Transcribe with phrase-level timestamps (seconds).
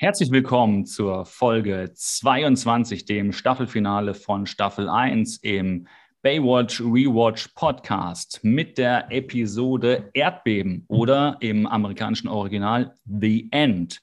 [0.00, 5.88] Herzlich willkommen zur Folge 22, dem Staffelfinale von Staffel 1 im
[6.22, 14.00] Baywatch Rewatch Podcast mit der Episode Erdbeben oder im amerikanischen Original The End.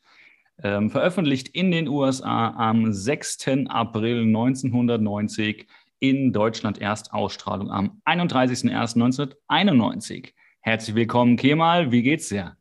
[0.61, 3.47] Ähm, veröffentlicht in den USA am 6.
[3.69, 5.65] April 1990,
[5.99, 10.33] in Deutschland Erstausstrahlung am 31.01.1991.
[10.59, 12.57] Herzlich willkommen, Kemal, wie geht's dir?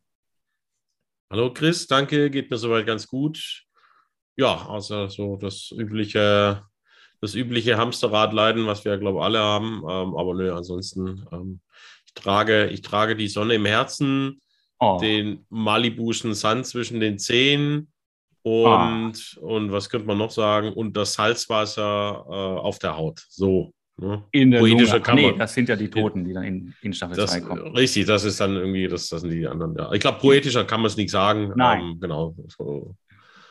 [1.31, 3.65] Hallo Chris, danke, geht mir soweit ganz gut.
[4.37, 6.63] Ja, also so das übliche,
[7.21, 9.83] das übliche Hamsterradleiden, was wir, glaube ich, alle haben.
[9.89, 11.61] Ähm, aber nö, ansonsten, ähm,
[12.07, 14.41] ich, trage, ich trage die Sonne im Herzen,
[14.79, 14.99] oh.
[15.01, 17.93] den Malibuschen Sand zwischen den Zehen
[18.43, 19.47] und, oh.
[19.47, 20.73] und was könnte man noch sagen?
[20.73, 23.25] Und das Salzwasser äh, auf der Haut.
[23.29, 23.73] So.
[23.97, 24.25] Ne?
[24.33, 25.15] In der Poetische Lunge.
[25.15, 27.77] Nee, das sind ja die Toten, die dann in, in Staffel 2 kommen.
[27.77, 29.77] Richtig, das ist dann irgendwie, das, das sind die anderen.
[29.77, 29.93] Ja.
[29.93, 31.53] Ich glaube, poetischer kann man es nicht sagen.
[31.55, 31.81] Nein.
[31.81, 32.97] Ähm, genau, so,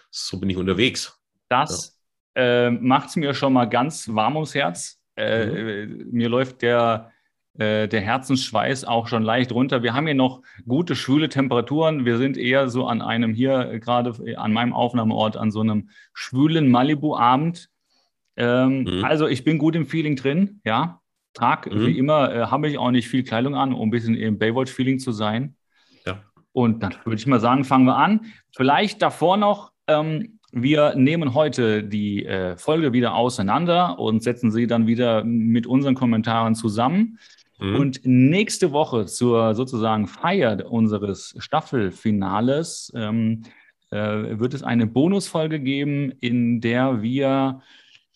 [0.10, 1.18] so, bin ich unterwegs.
[1.48, 1.98] Das
[2.36, 2.68] ja.
[2.68, 5.00] äh, macht es mir schon mal ganz warm ums Herz.
[5.16, 6.08] Äh, mhm.
[6.12, 7.12] Mir läuft der,
[7.58, 9.82] äh, der Herzensschweiß auch schon leicht runter.
[9.82, 12.04] Wir haben hier noch gute schwüle Temperaturen.
[12.04, 16.70] Wir sind eher so an einem hier gerade an meinem Aufnahmeort an so einem schwülen
[16.70, 17.70] Malibu-Abend
[18.36, 19.04] ähm, mhm.
[19.04, 21.00] Also ich bin gut im Feeling drin, ja.
[21.34, 21.88] Tag, mhm.
[21.88, 25.00] wie immer, äh, habe ich auch nicht viel Kleidung an, um ein bisschen im Baywatch-Feeling
[25.00, 25.56] zu sein.
[26.06, 26.22] Ja.
[26.52, 28.22] Und dann würde ich mal sagen, fangen wir an.
[28.56, 34.68] Vielleicht davor noch, ähm, wir nehmen heute die äh, Folge wieder auseinander und setzen sie
[34.68, 37.18] dann wieder mit unseren Kommentaren zusammen.
[37.60, 37.76] Mhm.
[37.76, 43.42] Und nächste Woche zur sozusagen Feier unseres Staffelfinales ähm,
[43.90, 47.62] äh, wird es eine Bonusfolge geben, in der wir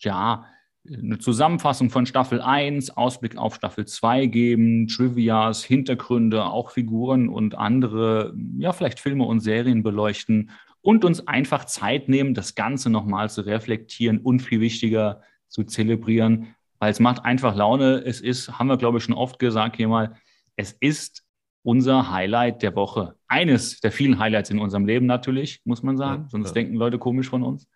[0.00, 0.46] ja,
[0.90, 7.56] eine Zusammenfassung von Staffel 1, Ausblick auf Staffel 2 geben, Trivias, Hintergründe, auch Figuren und
[7.56, 13.28] andere, ja, vielleicht Filme und Serien beleuchten und uns einfach Zeit nehmen, das Ganze nochmal
[13.28, 18.02] zu reflektieren und viel wichtiger zu zelebrieren, weil es macht einfach Laune.
[18.04, 20.14] Es ist, haben wir glaube ich schon oft gesagt hier mal,
[20.56, 21.24] es ist
[21.62, 23.16] unser Highlight der Woche.
[23.26, 26.54] Eines der vielen Highlights in unserem Leben natürlich, muss man sagen, ja, sonst ja.
[26.54, 27.68] denken Leute komisch von uns.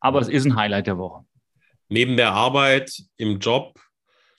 [0.00, 1.24] Aber es ist ein Highlight der Woche
[1.90, 3.78] neben der Arbeit im Job,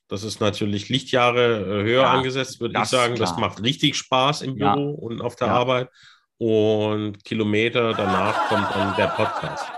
[0.08, 3.16] das ist natürlich Lichtjahre äh, höher ja, angesetzt, würde ich sagen.
[3.16, 5.06] Das macht richtig Spaß im Büro ja.
[5.06, 5.54] und auf der ja.
[5.54, 5.90] Arbeit.
[6.38, 9.72] Und Kilometer danach kommt dann der Podcast.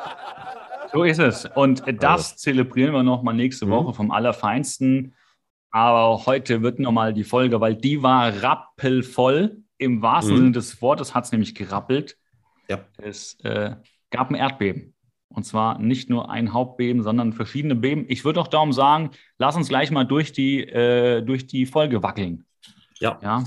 [0.93, 1.45] So ist es.
[1.55, 2.35] Und das also.
[2.37, 3.71] zelebrieren wir nochmal nächste mhm.
[3.71, 3.93] Woche mhm.
[3.93, 5.13] vom Allerfeinsten.
[5.71, 9.57] Aber heute wird nochmal die Folge, weil die war rappelvoll.
[9.77, 10.37] Im wahrsten mhm.
[10.37, 12.17] Sinne des Wortes hat es nämlich gerappelt.
[12.69, 12.79] Ja.
[12.97, 13.75] Es äh,
[14.11, 14.92] gab ein Erdbeben.
[15.33, 18.05] Und zwar nicht nur ein Hauptbeben, sondern verschiedene Beben.
[18.07, 22.03] Ich würde auch darum sagen, lass uns gleich mal durch die, äh, durch die Folge
[22.03, 22.45] wackeln.
[22.99, 23.19] Ja.
[23.21, 23.43] ja?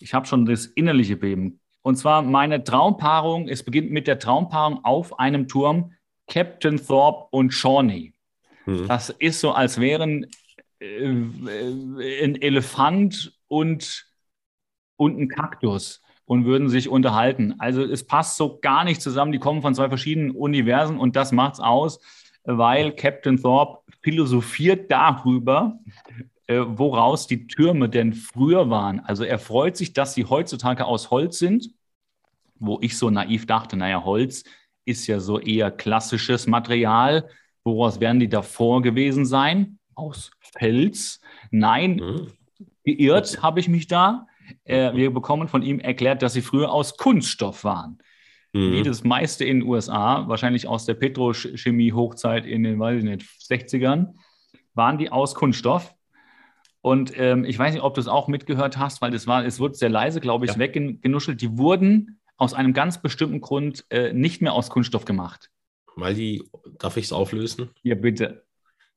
[0.00, 1.60] Ich habe schon das innerliche Beben.
[1.82, 5.92] Und zwar meine Traumpaarung, es beginnt mit der Traumpaarung auf einem Turm,
[6.26, 8.12] Captain Thorpe und Shawnee.
[8.66, 8.88] Mhm.
[8.88, 10.26] Das ist so, als wären
[10.80, 14.06] äh, äh ein Elefant und,
[14.96, 17.54] und ein Kaktus und würden sich unterhalten.
[17.58, 19.32] Also es passt so gar nicht zusammen.
[19.32, 22.00] Die kommen von zwei verschiedenen Universen und das macht's aus,
[22.44, 25.78] weil Captain Thorpe philosophiert darüber,
[26.46, 29.00] äh, woraus die Türme denn früher waren.
[29.00, 31.70] Also er freut sich, dass sie heutzutage aus Holz sind,
[32.58, 34.44] wo ich so naiv dachte, naja, Holz
[34.84, 37.28] ist ja so eher klassisches Material.
[37.64, 39.78] Woraus werden die davor gewesen sein?
[39.94, 41.20] Aus Fels?
[41.50, 42.26] Nein, mhm.
[42.84, 44.26] geirrt habe ich mich da.
[44.64, 47.98] Äh, wir bekommen von ihm erklärt, dass sie früher aus Kunststoff waren.
[48.52, 48.72] Mhm.
[48.72, 53.22] Wie das meiste in den USA, wahrscheinlich aus der Petrochemie-Hochzeit in den, weiß ich nicht,
[53.22, 54.14] 60ern,
[54.74, 55.94] waren die aus Kunststoff.
[56.80, 59.58] Und ähm, ich weiß nicht, ob du es auch mitgehört hast, weil das war, es
[59.58, 60.58] wurde sehr leise, glaube ich, ja.
[60.58, 61.40] weggenuschelt.
[61.40, 65.50] Die wurden aus einem ganz bestimmten Grund äh, nicht mehr aus Kunststoff gemacht.
[65.96, 66.44] Weil die,
[66.78, 67.70] darf ich es auflösen?
[67.82, 68.44] Ja, bitte.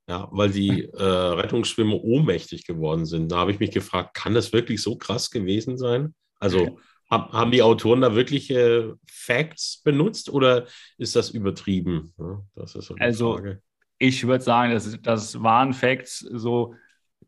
[0.10, 3.30] Ja, weil die äh, Rettungsschwimmer ohnmächtig geworden sind.
[3.32, 6.16] Da habe ich mich gefragt, kann das wirklich so krass gewesen sein?
[6.40, 6.80] Also
[7.10, 10.66] hab, haben die Autoren da wirkliche Facts benutzt oder
[10.98, 12.14] ist das übertrieben?
[12.18, 13.62] Ja, das ist so die also, Frage.
[14.00, 16.20] Ich würde sagen, das, das waren Facts.
[16.20, 16.76] So,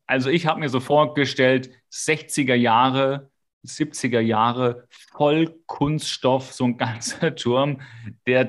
[0.05, 3.28] also ich habe mir so vorgestellt, 60er Jahre
[3.65, 7.81] 70er Jahre voll Kunststoff, so ein ganzer Turm,
[8.25, 8.45] der,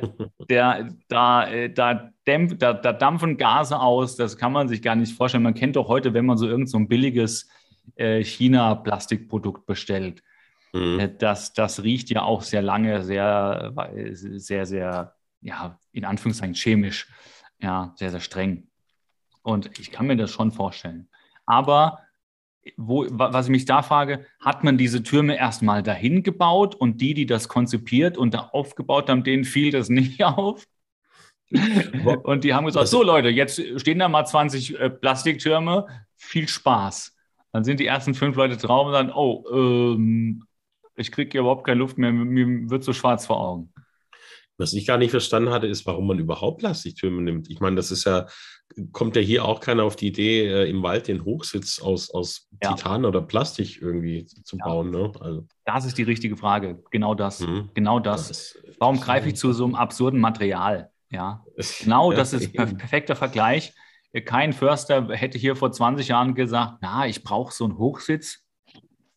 [0.49, 4.95] der, da, äh, da, dämpf, da, da dampfen Gase aus, das kann man sich gar
[4.95, 5.43] nicht vorstellen.
[5.43, 7.49] Man kennt doch heute, wenn man so irgend so ein billiges
[7.97, 10.23] äh, China-Plastikprodukt bestellt,
[10.73, 11.01] mhm.
[11.01, 13.75] Äh, das, das riecht ja auch sehr lange, sehr,
[14.13, 17.09] sehr, sehr, ja, in Anführungszeichen chemisch,
[17.61, 18.69] ja, sehr, sehr streng.
[19.43, 21.09] Und ich kann mir das schon vorstellen.
[21.47, 21.99] Aber
[22.77, 27.15] wo, was ich mich da frage, hat man diese Türme erstmal dahin gebaut und die,
[27.15, 30.67] die das konzipiert und da aufgebaut haben, denen fiel das nicht auf?
[32.23, 35.87] und die haben gesagt, so Leute, jetzt stehen da mal 20 äh, Plastiktürme,
[36.17, 37.17] viel Spaß.
[37.53, 40.45] Dann sind die ersten fünf Leute drauf und sagen, oh, ähm,
[40.95, 43.73] ich kriege hier überhaupt keine Luft mehr, mir wird so schwarz vor Augen.
[44.59, 47.51] Was ich gar nicht verstanden hatte, ist, warum man überhaupt Plastiktürme nimmt.
[47.51, 48.27] Ich meine, das ist ja,
[48.93, 52.49] kommt ja hier auch keiner auf die Idee, äh, im Wald den Hochsitz aus, aus
[52.63, 52.75] ja.
[52.75, 54.65] Titan oder Plastik irgendwie zu ja.
[54.65, 54.91] bauen.
[54.91, 55.13] Ne?
[55.21, 55.47] Also.
[55.65, 56.83] Das ist die richtige Frage.
[56.91, 57.41] Genau das.
[57.41, 57.71] Mhm.
[57.75, 58.29] Genau das.
[58.29, 60.91] das warum greife ich zu so einem absurden Material?
[61.11, 61.45] Ja,
[61.81, 63.73] genau das ist ein perfekter Vergleich.
[64.25, 68.45] Kein Förster hätte hier vor 20 Jahren gesagt, na, ich brauche so einen Hochsitz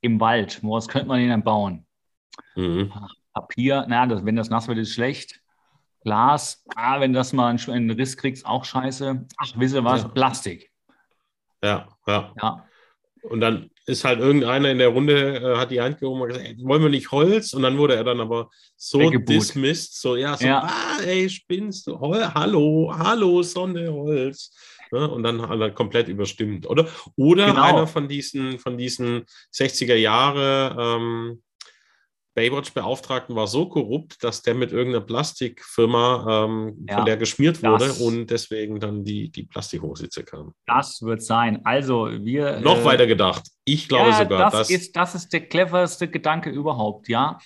[0.01, 0.59] im Wald.
[0.63, 1.85] Was könnte man denn bauen?
[2.55, 2.91] Mhm.
[3.33, 5.42] Papier, na, das, wenn das nass wird, ist schlecht.
[6.03, 9.25] Glas, ah, wenn das mal einen, einen Riss kriegst, auch scheiße.
[9.37, 10.03] Ach, wisst ihr was?
[10.03, 10.07] Ja.
[10.09, 10.71] Plastik.
[11.63, 12.65] Ja, ja, ja.
[13.23, 16.45] Und dann ist halt irgendeiner in der Runde, äh, hat die Hand gehoben und gesagt,
[16.45, 17.53] ey, wollen wir nicht Holz?
[17.53, 20.61] Und dann wurde er dann aber so dismissed, so, ja, so, ja.
[20.61, 24.53] ah, ey, spinnst du, hallo, hallo, Sonne, Holz.
[24.91, 25.09] Ne?
[25.09, 26.87] Und dann hat er komplett überstimmt, oder?
[27.15, 27.61] Oder genau.
[27.61, 29.23] einer von diesen, von diesen
[29.53, 31.41] 60er Jahre ähm,
[32.35, 37.87] Baywatch-Beauftragten war so korrupt, dass der mit irgendeiner Plastikfirma ähm, ja, von der geschmiert wurde
[37.87, 40.53] das, und deswegen dann die, die Plastikhochsitze kamen.
[40.65, 41.63] Das wird sein.
[41.65, 42.59] Also wir.
[42.59, 43.43] Noch äh, weiter gedacht.
[43.65, 44.51] Ich glaube ja, sogar.
[44.51, 47.37] Das, ist, das ist der cleverste Gedanke überhaupt, ja.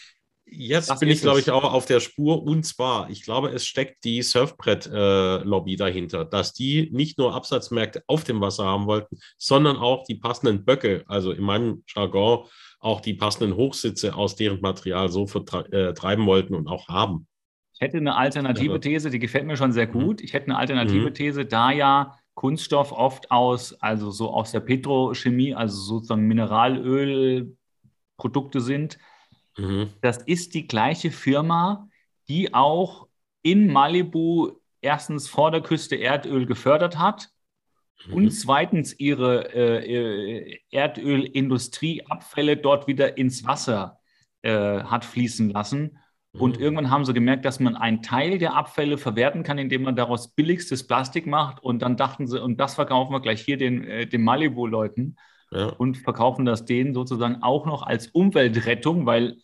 [0.50, 2.42] Jetzt das bin ich, glaube ich, auch auf der Spur.
[2.44, 8.04] Und zwar, ich glaube, es steckt die Surfbrett-Lobby äh, dahinter, dass die nicht nur Absatzmärkte
[8.08, 12.46] auf dem Wasser haben wollten, sondern auch die passenden Böcke, also in meinem Jargon
[12.80, 17.28] auch die passenden Hochsitze aus deren Material so vertreiben äh, wollten und auch haben.
[17.74, 19.92] Ich hätte eine alternative These, die gefällt mir schon sehr mhm.
[19.92, 20.22] gut.
[20.22, 21.14] Ich hätte eine alternative mhm.
[21.14, 28.98] These, da ja Kunststoff oft aus, also so aus der Petrochemie, also sozusagen Mineralölprodukte sind.
[29.58, 29.90] Mhm.
[30.02, 31.88] Das ist die gleiche Firma,
[32.28, 33.08] die auch
[33.42, 34.52] in Malibu
[34.82, 37.30] erstens vor der Küste Erdöl gefördert hat
[38.12, 38.32] und mhm.
[38.32, 44.00] zweitens ihre äh, Erdölindustrieabfälle dort wieder ins Wasser
[44.44, 45.98] äh, hat fließen lassen.
[46.34, 46.64] Und mhm.
[46.64, 50.30] irgendwann haben sie gemerkt, dass man einen Teil der Abfälle verwerten kann, indem man daraus
[50.30, 51.64] billigstes Plastik macht.
[51.64, 55.18] Und dann dachten sie, und das verkaufen wir gleich hier den, äh, den Malibu-Leuten
[55.52, 55.68] ja.
[55.68, 59.38] und verkaufen das denen sozusagen auch noch als Umweltrettung, weil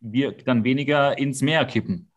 [0.00, 2.10] wir dann weniger ins Meer kippen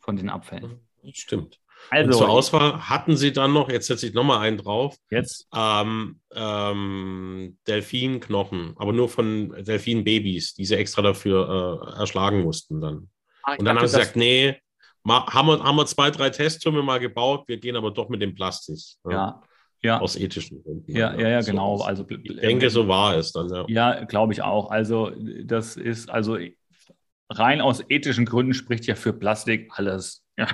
[0.00, 0.80] von den Abfällen.
[1.12, 1.61] Stimmt.
[1.90, 5.46] Also, und zur Auswahl hatten sie dann noch, jetzt setze ich nochmal einen drauf, jetzt?
[5.54, 13.08] Ähm, ähm, Delfinknochen, aber nur von Delfinbabys, die sie extra dafür äh, erschlagen mussten dann.
[13.42, 14.56] Ah, und dann haben sie gesagt, nee,
[15.02, 18.22] ma, haben, wir, haben wir zwei, drei Testtürme mal gebaut, wir gehen aber doch mit
[18.22, 18.78] dem Plastik.
[19.04, 19.10] Ja.
[19.10, 19.42] ja.
[19.84, 19.98] Ja.
[19.98, 20.96] Aus ethischen Gründen.
[20.96, 21.80] Ja, ja, ja, so genau.
[21.80, 23.48] Also, ich denke, so war es dann.
[23.48, 24.70] Ja, ja glaube ich auch.
[24.70, 25.10] Also,
[25.42, 26.38] das ist, also
[27.28, 30.24] rein aus ethischen Gründen spricht ja für Plastik alles.
[30.36, 30.46] Ja.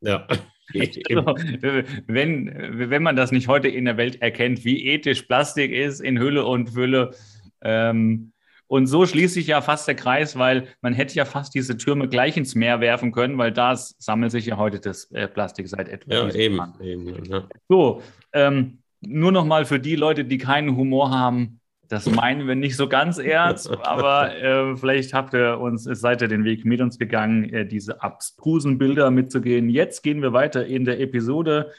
[0.00, 0.26] ja.
[0.74, 1.00] Also,
[2.06, 2.54] wenn,
[2.88, 6.44] wenn man das nicht heute in der Welt erkennt, wie ethisch Plastik ist in Hülle
[6.46, 7.14] und Fülle.
[7.62, 8.32] Ähm,
[8.66, 12.08] und so schließt sich ja fast der Kreis, weil man hätte ja fast diese Türme
[12.08, 15.90] gleich ins Meer werfen können, weil da sammelt sich ja heute das äh, Plastik seit
[15.90, 16.14] etwa.
[16.14, 16.58] Ja, eben.
[16.80, 17.46] eben ja.
[17.68, 18.00] So,
[18.32, 21.60] ähm, nur noch mal für die Leute, die keinen Humor haben,
[21.92, 26.28] das meinen wir nicht so ganz ernst, aber äh, vielleicht habt ihr uns, seid ihr
[26.28, 29.68] den Weg mit uns gegangen, äh, diese abstrusen Bilder mitzugehen.
[29.68, 31.70] Jetzt gehen wir weiter in der Episode.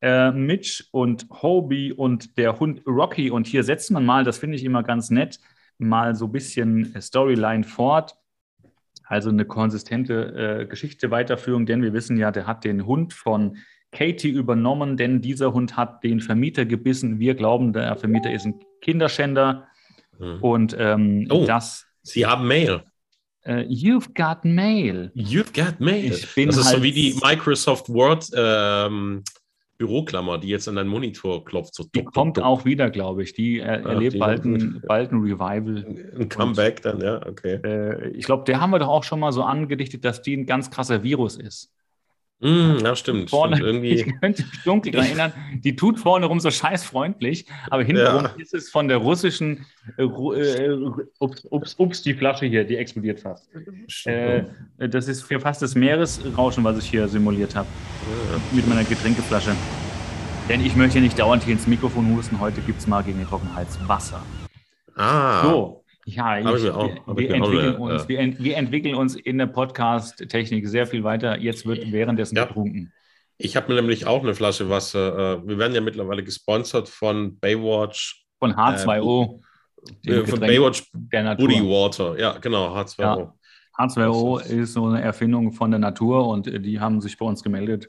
[0.00, 3.30] Äh, Mitch und Hobie und der Hund Rocky.
[3.30, 5.38] Und hier setzt man mal, das finde ich immer ganz nett,
[5.78, 8.16] mal so ein bisschen Storyline fort.
[9.04, 13.58] Also eine konsistente äh, Geschichte Weiterführung, denn wir wissen ja, der hat den Hund von
[13.92, 17.18] Katie übernommen, denn dieser Hund hat den Vermieter gebissen.
[17.18, 19.66] Wir glauben, der Vermieter ist ein Kinderschänder.
[20.18, 20.38] Mhm.
[20.40, 21.86] Und ähm, oh, das.
[22.02, 22.82] Sie haben Mail.
[23.46, 25.12] Uh, you've got Mail.
[25.14, 26.10] You've got Mail.
[26.10, 29.22] das ist halt so wie die Microsoft Word ähm,
[29.78, 31.74] Büroklammer, die jetzt an deinen Monitor klopft.
[31.74, 32.44] So die duck, kommt duck.
[32.44, 33.34] auch wieder, glaube ich.
[33.34, 35.84] Die er, ja, erlebt die bald, ein, bald ein Revival.
[36.18, 37.60] Ein Comeback Und, dann, ja, okay.
[37.62, 40.46] Äh, ich glaube, der haben wir doch auch schon mal so angedichtet, dass die ein
[40.46, 41.72] ganz krasser Virus ist.
[42.40, 43.30] Mm, ja, stimmt.
[43.30, 43.90] Vorne, stimmt, irgendwie.
[43.94, 45.32] Ich könnte mich dunkel daran erinnern,
[45.64, 48.34] die tut vorne rum so scheißfreundlich, aber hintenrum ja.
[48.36, 49.64] ist es von der russischen,
[49.96, 53.48] äh, äh, ups, ups, ups, die Flasche hier, die explodiert fast.
[54.04, 54.44] Äh,
[54.78, 57.68] das ist für fast das Meeresrauschen, was ich hier simuliert habe.
[58.30, 58.40] Ja.
[58.52, 59.52] Mit meiner Getränkeflasche.
[60.48, 62.38] Denn ich möchte nicht dauernd hier ins Mikrofon husten.
[62.38, 64.22] Heute gibt es mal gegen den Trockenhals Wasser.
[64.94, 65.42] Ah.
[65.42, 69.38] So, ja, ich, wir, auch, wir, entwickeln auch, uns, wir, ent, wir, entwickeln uns in
[69.38, 71.40] der Podcast-Technik sehr viel weiter.
[71.40, 72.44] Jetzt wird währenddessen ja.
[72.44, 72.92] getrunken.
[73.38, 75.40] Ich habe mir nämlich auch eine Flasche Wasser.
[75.42, 79.40] Äh, wir werden ja mittlerweile gesponsert von Baywatch Von H2O.
[80.04, 82.16] Äh, von Baywatch Body Water.
[82.16, 83.00] Ja, genau, H2O.
[83.00, 83.34] Ja.
[83.76, 87.88] H2O ist so eine Erfindung von der Natur und die haben sich bei uns gemeldet.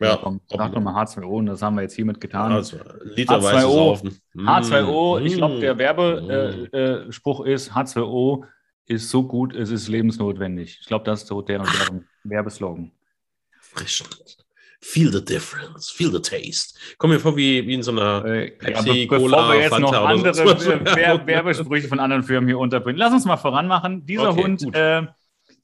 [0.00, 2.52] Ja, komm, sag doch mal H2O und das haben wir jetzt hiermit getan.
[2.52, 7.46] Also, H2O, H2O, ich glaube, der Werbespruch mm.
[7.46, 8.44] äh, äh, ist, H2O
[8.86, 10.78] ist so gut, es ist lebensnotwendig.
[10.80, 11.66] Ich glaube, das ist so deren
[12.24, 12.92] Werbeslogan.
[13.60, 14.02] Frisch.
[14.80, 16.78] Feel the difference, feel the taste.
[16.98, 19.60] Komm mir vor wie, wie in so einer äh, Pepsi, ja, be Cola, bevor wir
[19.60, 20.44] jetzt Fanta noch andere so.
[20.44, 22.96] Werbesprüche von anderen Firmen hier unterbringen.
[22.96, 24.06] Lass uns mal voranmachen.
[24.06, 25.02] Dieser okay, Hund äh,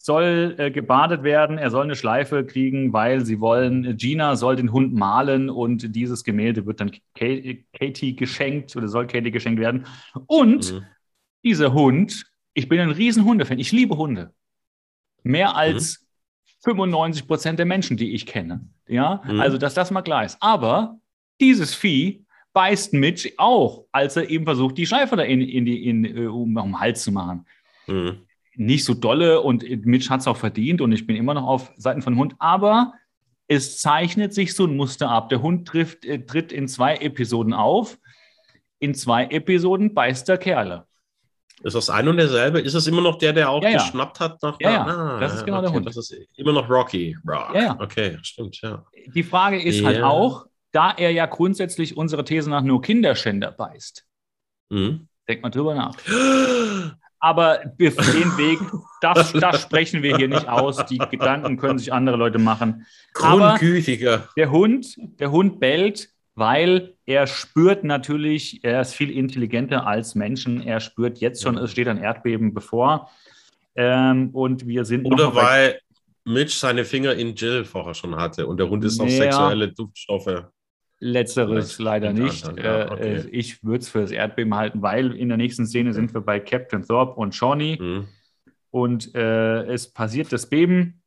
[0.05, 4.71] soll äh, gebadet werden, er soll eine Schleife kriegen, weil sie wollen, Gina soll den
[4.71, 9.87] Hund malen und dieses Gemälde wird dann Katie geschenkt oder soll Katie geschenkt werden.
[10.27, 10.83] Und mhm.
[11.43, 14.35] dieser Hund, ich bin ein riesen Hundefan, ich liebe Hunde.
[15.23, 16.05] Mehr als mhm
[16.65, 18.67] 95 Prozent der Menschen, die ich kenne.
[18.89, 19.41] Ja, mhm.
[19.41, 20.39] also dass das mal klar ist.
[20.41, 20.99] Aber
[21.41, 25.87] dieses Vieh beißt Mitch auch, als er eben versucht, die Schleife da in, in die,
[25.87, 27.47] in, äh, um, um den Hals zu machen.
[27.87, 28.23] Mhm.
[28.57, 31.73] Nicht so dolle und Mitch hat es auch verdient und ich bin immer noch auf
[31.77, 32.95] Seiten von Hund, aber
[33.49, 35.29] es zeichnet sich so ein Muster ab.
[35.29, 37.99] Der Hund trifft, äh, tritt in zwei Episoden auf.
[38.79, 40.87] In zwei Episoden beißt der Kerle.
[41.63, 42.61] Ist das ein und derselbe?
[42.61, 43.79] Ist es immer noch der, der auch ja, ja.
[43.79, 44.43] geschnappt hat?
[44.43, 44.87] Nach, ja, ja.
[44.87, 45.67] Ah, das ist genau okay.
[45.67, 45.87] der Hund.
[45.87, 47.17] Das ist immer noch Rocky.
[47.27, 47.55] Rock.
[47.55, 47.81] Ja, ja.
[47.81, 48.85] Okay, stimmt, ja.
[49.15, 54.05] Die Frage ist halt auch, da er ja grundsätzlich unsere These nach nur Kinderschänder beißt.
[54.71, 55.09] Mhm.
[55.29, 55.97] Denk mal drüber nach.
[57.25, 57.97] Aber den
[58.37, 58.59] Weg,
[59.01, 60.85] das, das sprechen wir hier nicht aus.
[60.85, 62.85] Die Gedanken können sich andere Leute machen.
[63.15, 64.29] Grundgütiger.
[64.37, 70.61] der Hund, der Hund bellt weil er spürt natürlich, er ist viel intelligenter als Menschen.
[70.63, 73.09] Er spürt jetzt schon, es steht ein Erdbeben bevor.
[73.77, 75.07] Ähm, und wir sind.
[75.07, 75.81] Oder weil
[76.25, 79.73] Mitch seine Finger in Jill vorher schon hatte und der Hund ist auf ja, sexuelle
[79.73, 80.45] Duftstoffe.
[81.01, 82.47] Letzteres leider nicht.
[82.57, 83.17] Ja, okay.
[83.17, 86.21] äh, ich würde es für das Erdbeben halten, weil in der nächsten Szene sind wir
[86.21, 87.79] bei Captain Thorpe und Shawnee.
[87.81, 88.09] Mhm.
[88.71, 91.03] Und äh, es passiert das Beben.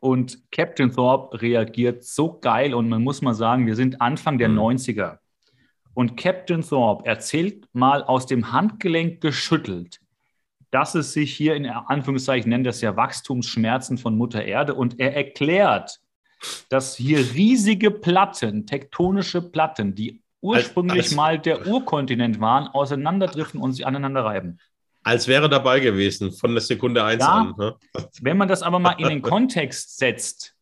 [0.00, 4.48] Und Captain Thorpe reagiert so geil und man muss mal sagen, wir sind Anfang der
[4.48, 4.58] mhm.
[4.58, 5.18] 90er.
[5.94, 10.00] Und Captain Thorpe erzählt mal aus dem Handgelenk geschüttelt,
[10.70, 15.16] dass es sich hier in Anführungszeichen nennt das ja Wachstumsschmerzen von Mutter Erde und er
[15.16, 16.00] erklärt,
[16.68, 23.60] dass hier riesige Platten, tektonische Platten, die ursprünglich als, als, mal der Urkontinent waren, auseinanderdriften
[23.60, 24.58] und sich aneinander reiben.
[25.02, 27.54] Als wäre dabei gewesen, von der Sekunde 1 ja, an.
[27.56, 27.76] Ne?
[28.20, 30.54] Wenn man das aber mal in den Kontext setzt,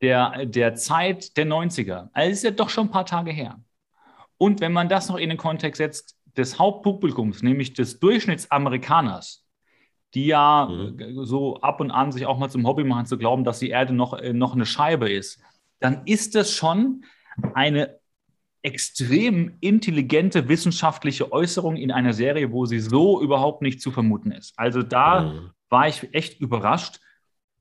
[0.00, 3.60] der, der Zeit der 90er, also ist ja doch schon ein paar Tage her.
[4.38, 9.44] Und wenn man das noch in den Kontext setzt des Hauptpublikums, nämlich des Durchschnittsamerikaners,
[10.14, 11.24] die ja mhm.
[11.24, 13.92] so ab und an sich auch mal zum Hobby machen, zu glauben, dass die Erde
[13.92, 15.40] noch, äh, noch eine Scheibe ist,
[15.80, 17.04] dann ist das schon
[17.54, 17.98] eine
[18.62, 24.58] extrem intelligente wissenschaftliche Äußerung in einer Serie, wo sie so überhaupt nicht zu vermuten ist.
[24.58, 25.50] Also da mhm.
[25.68, 27.00] war ich echt überrascht.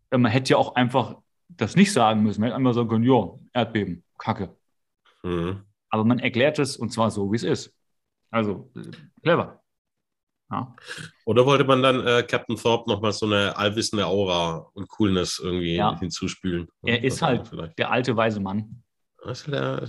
[0.10, 1.18] Man hätte ja auch einfach
[1.50, 2.42] das nicht sagen müssen.
[2.42, 4.56] Man hätte einfach sagen können, ja, Erdbeben, Kacke.
[5.24, 5.63] Mhm.
[5.89, 7.75] Aber man erklärt es und zwar so, wie es ist.
[8.32, 8.70] Also
[9.22, 9.62] clever.
[10.50, 10.74] Ja.
[11.25, 15.75] Oder wollte man dann äh, Captain Thorpe nochmal so eine allwissende Aura und Coolness irgendwie
[15.75, 16.00] ja.
[16.00, 16.68] hinzuspülen?
[16.84, 17.77] Er ist halt vielleicht.
[17.77, 18.84] der alte weise Mann.
[19.24, 19.84] Das ist der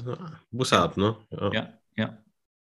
[0.50, 1.16] Bussard, ne?
[1.30, 2.18] Ja, ja, ja,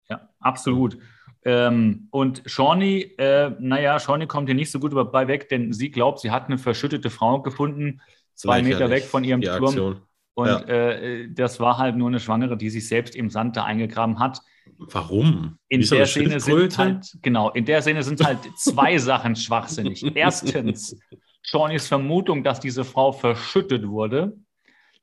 [0.09, 0.97] ja absolut.
[1.45, 5.89] Ähm, und Shawnee, äh, naja, Shawnee kommt hier nicht so gut dabei weg, denn sie
[5.89, 8.01] glaubt, sie hat eine verschüttete Frau gefunden,
[8.33, 10.01] zwei Meter weg von ihrem Turm.
[10.33, 14.19] Und äh, das war halt nur eine Schwangere, die sich selbst im Sand da eingegraben
[14.19, 14.41] hat.
[14.77, 15.57] Warum?
[15.67, 20.03] In der Szene sind halt, genau, in der Szene sind halt zwei Sachen schwachsinnig.
[20.15, 20.95] Erstens,
[21.41, 24.37] Shawnees Vermutung, dass diese Frau verschüttet wurde.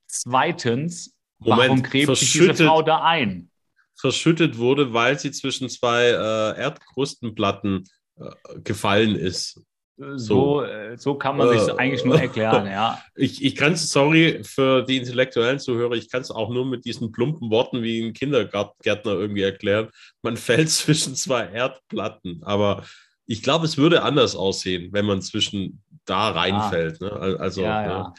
[0.07, 3.51] Zweitens, Moment, Warum gräbt sich diese Frau da ein?
[3.99, 7.85] Verschüttet wurde, weil sie zwischen zwei äh, Erdkrustenplatten
[8.17, 9.63] äh, gefallen ist.
[9.99, 13.01] So, so, äh, so kann man sich äh, eigentlich nur erklären, ja.
[13.15, 16.85] Ich, ich kann es, sorry für die intellektuellen Zuhörer, ich kann es auch nur mit
[16.85, 19.89] diesen plumpen Worten wie ein Kindergärtner irgendwie erklären.
[20.23, 22.85] Man fällt zwischen zwei Erdplatten, aber
[23.25, 27.01] ich glaube, es würde anders aussehen, wenn man zwischen da reinfällt.
[27.01, 27.07] Ja.
[27.07, 27.41] Ne?
[27.41, 28.03] Also, ja, ja.
[28.09, 28.15] Ne?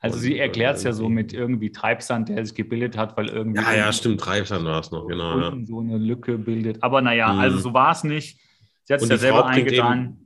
[0.00, 3.62] Also sie erklärt es ja so mit irgendwie Treibsand, der sich gebildet hat, weil irgendwie.
[3.62, 5.54] Ja, ja, stimmt, Treibsand war es noch, genau.
[5.64, 6.82] So eine Lücke bildet.
[6.82, 7.38] Aber naja, mhm.
[7.38, 8.38] also so war es nicht.
[8.82, 10.23] Sie hat es ja selber eingetan.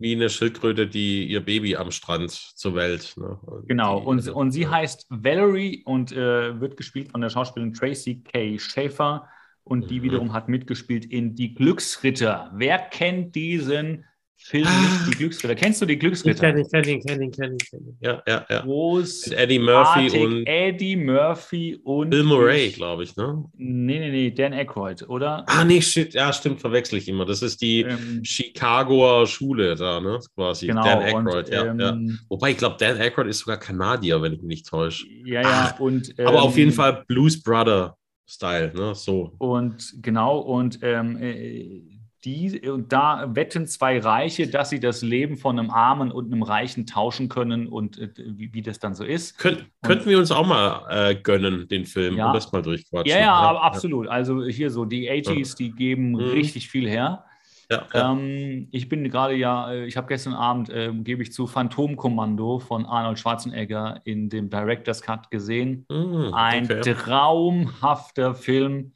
[0.00, 3.14] Wie eine Schildkröte, die ihr Baby am Strand zur Welt.
[3.16, 3.38] Ne?
[3.68, 7.74] Genau, die, und, also, und sie heißt Valerie und äh, wird gespielt von der Schauspielerin
[7.74, 8.58] Tracy K.
[8.58, 9.28] Schaefer.
[9.62, 10.04] Und die mhm.
[10.04, 12.50] wiederum hat mitgespielt in Die Glücksritter.
[12.54, 14.06] Wer kennt diesen
[14.42, 15.06] Film ah.
[15.06, 15.54] Die Glücksritter.
[15.54, 16.56] Kennst du die Glücksritter?
[16.56, 17.96] Ich kenne ihn, kenne ihn, kenne ihn, kenne ihn.
[18.00, 18.62] Ja, ja, ja.
[18.62, 19.28] Groß.
[19.28, 20.46] Eddie Murphy und.
[20.46, 22.10] Eddie Murphy und.
[22.10, 23.44] Bill Murray, glaube ich, ne?
[23.56, 25.44] Nee, nee, nee, Dan Aykroyd, oder?
[25.46, 27.26] Ah, nee, shit, ja, stimmt, verwechsel ich immer.
[27.26, 30.18] Das ist die ähm, Chicagoer Schule da, ne?
[30.34, 30.66] Quasi.
[30.66, 31.98] Genau, Dan Aykroyd, und, ja, ähm, ja.
[32.30, 35.06] Wobei ich glaube, Dan Aykroyd ist sogar Kanadier, wenn ich mich nicht täusche.
[35.24, 36.18] Ja, ja, Ach, und.
[36.18, 37.94] Ähm, aber auf jeden Fall Blues Brother.
[38.32, 38.94] Style, ne?
[38.94, 39.32] So.
[39.38, 41.82] Und genau, und ähm, äh,
[42.24, 46.42] die, und da wetten zwei Reiche, dass sie das Leben von einem Armen und einem
[46.42, 49.38] Reichen tauschen können und äh, wie, wie, das dann so ist.
[49.38, 52.26] Könnt, könnten wir uns auch mal äh, gönnen, den Film, ja.
[52.28, 53.10] und das mal durchquatschen.
[53.10, 54.08] Ja, ja, ja, absolut.
[54.08, 56.18] Also hier so, die 80s, die geben mhm.
[56.18, 57.24] richtig viel her.
[57.70, 58.12] Ja, ja.
[58.12, 62.58] Ähm, ich bin gerade ja, äh, ich habe gestern Abend, äh, gebe ich zu, Phantomkommando
[62.58, 65.86] von Arnold Schwarzenegger in dem Director's Cut gesehen.
[65.88, 68.92] Mhm, Ein traumhafter Film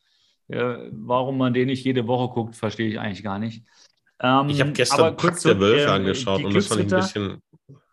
[0.48, 3.64] warum man den nicht jede Woche guckt, verstehe ich eigentlich gar nicht.
[4.20, 7.42] Ähm, ich habe gestern Pack der Wölfe äh, angeschaut und das fand ich ein bisschen.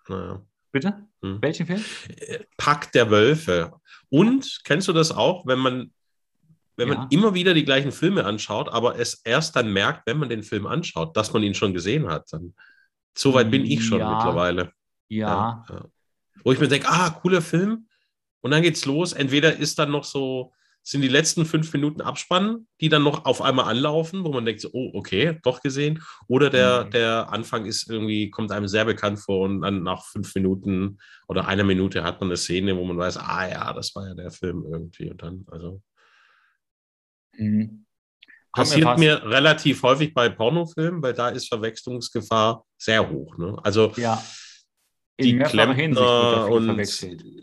[0.07, 0.41] Naja.
[0.71, 1.07] Bitte?
[1.21, 1.41] Hm.
[1.41, 1.83] Welchen Film?
[2.17, 3.73] Äh, Pack der Wölfe.
[4.09, 5.91] Und kennst du das auch, wenn man,
[6.75, 6.95] wenn ja.
[6.95, 10.43] man immer wieder die gleichen Filme anschaut, aber es erst dann merkt, wenn man den
[10.43, 12.31] Film anschaut, dass man ihn schon gesehen hat?
[12.31, 12.53] Dann,
[13.17, 14.15] so weit bin ich schon ja.
[14.15, 14.71] mittlerweile.
[15.09, 15.65] Ja.
[15.69, 15.85] ja.
[16.43, 17.87] Wo ich mir denke, ah, cooler Film.
[18.41, 19.13] Und dann geht's los.
[19.13, 20.53] Entweder ist dann noch so
[20.83, 24.61] sind die letzten fünf Minuten Abspannen, die dann noch auf einmal anlaufen, wo man denkt,
[24.61, 26.03] so, oh, okay, doch gesehen.
[26.27, 26.91] Oder der, mhm.
[26.91, 30.97] der Anfang ist irgendwie, kommt einem sehr bekannt vor und dann nach fünf Minuten
[31.27, 34.15] oder einer Minute hat man eine Szene, wo man weiß, ah ja, das war ja
[34.15, 35.11] der Film irgendwie.
[35.11, 35.81] Und dann, also.
[37.33, 37.85] Mhm.
[38.53, 43.37] Passiert mir, mir, relativ häufig bei Pornofilmen, weil da ist Verwechslungsgefahr sehr hoch.
[43.37, 43.57] Ne?
[43.63, 44.21] Also ja
[45.19, 46.81] die Klempner und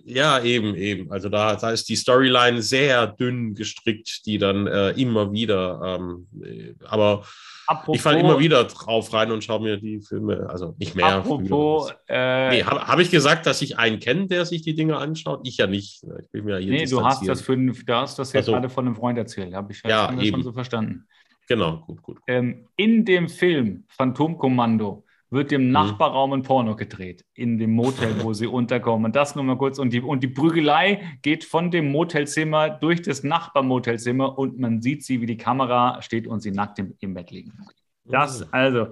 [0.05, 1.13] ja, eben, eben.
[1.13, 6.27] Also da, da ist die Storyline sehr dünn gestrickt, die dann äh, immer wieder, ähm,
[6.43, 7.25] äh, aber
[7.67, 11.07] apropos, ich falle immer wieder drauf rein und schaue mir die Filme, also nicht mehr.
[11.07, 14.97] Apropos, äh, nee, habe hab ich gesagt, dass ich einen kenne, der sich die Dinge
[14.97, 15.41] anschaut?
[15.45, 16.03] Ich ja nicht.
[16.03, 18.71] Ich bin mir hier nee, du hast das, für, du hast das jetzt also, gerade
[18.71, 21.07] von einem Freund erzählt, habe ich ja, schon so verstanden.
[21.49, 22.19] Genau, gut, gut.
[22.27, 25.73] Ähm, in dem Film Phantomkommando wird im mhm.
[25.73, 29.13] Nachbarraum ein Porno gedreht, in dem Motel, wo sie unterkommen.
[29.13, 29.79] Das nur mal kurz.
[29.79, 35.05] Und die, und die Prügelei geht von dem Motelzimmer durch das Nachbarmotelzimmer und man sieht
[35.05, 37.53] sie, wie die Kamera steht und sie nackt im, im Bett liegen.
[38.05, 38.47] Das mhm.
[38.53, 38.87] also.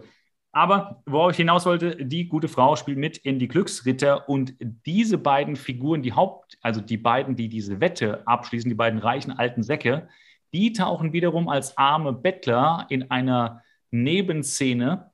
[0.52, 5.18] Aber worauf ich hinaus wollte, die gute Frau spielt mit in die Glücksritter und diese
[5.18, 9.62] beiden Figuren, die Haupt, also die beiden, die diese Wette abschließen, die beiden reichen alten
[9.62, 10.08] Säcke,
[10.54, 15.10] die tauchen wiederum als arme Bettler in einer Nebenszene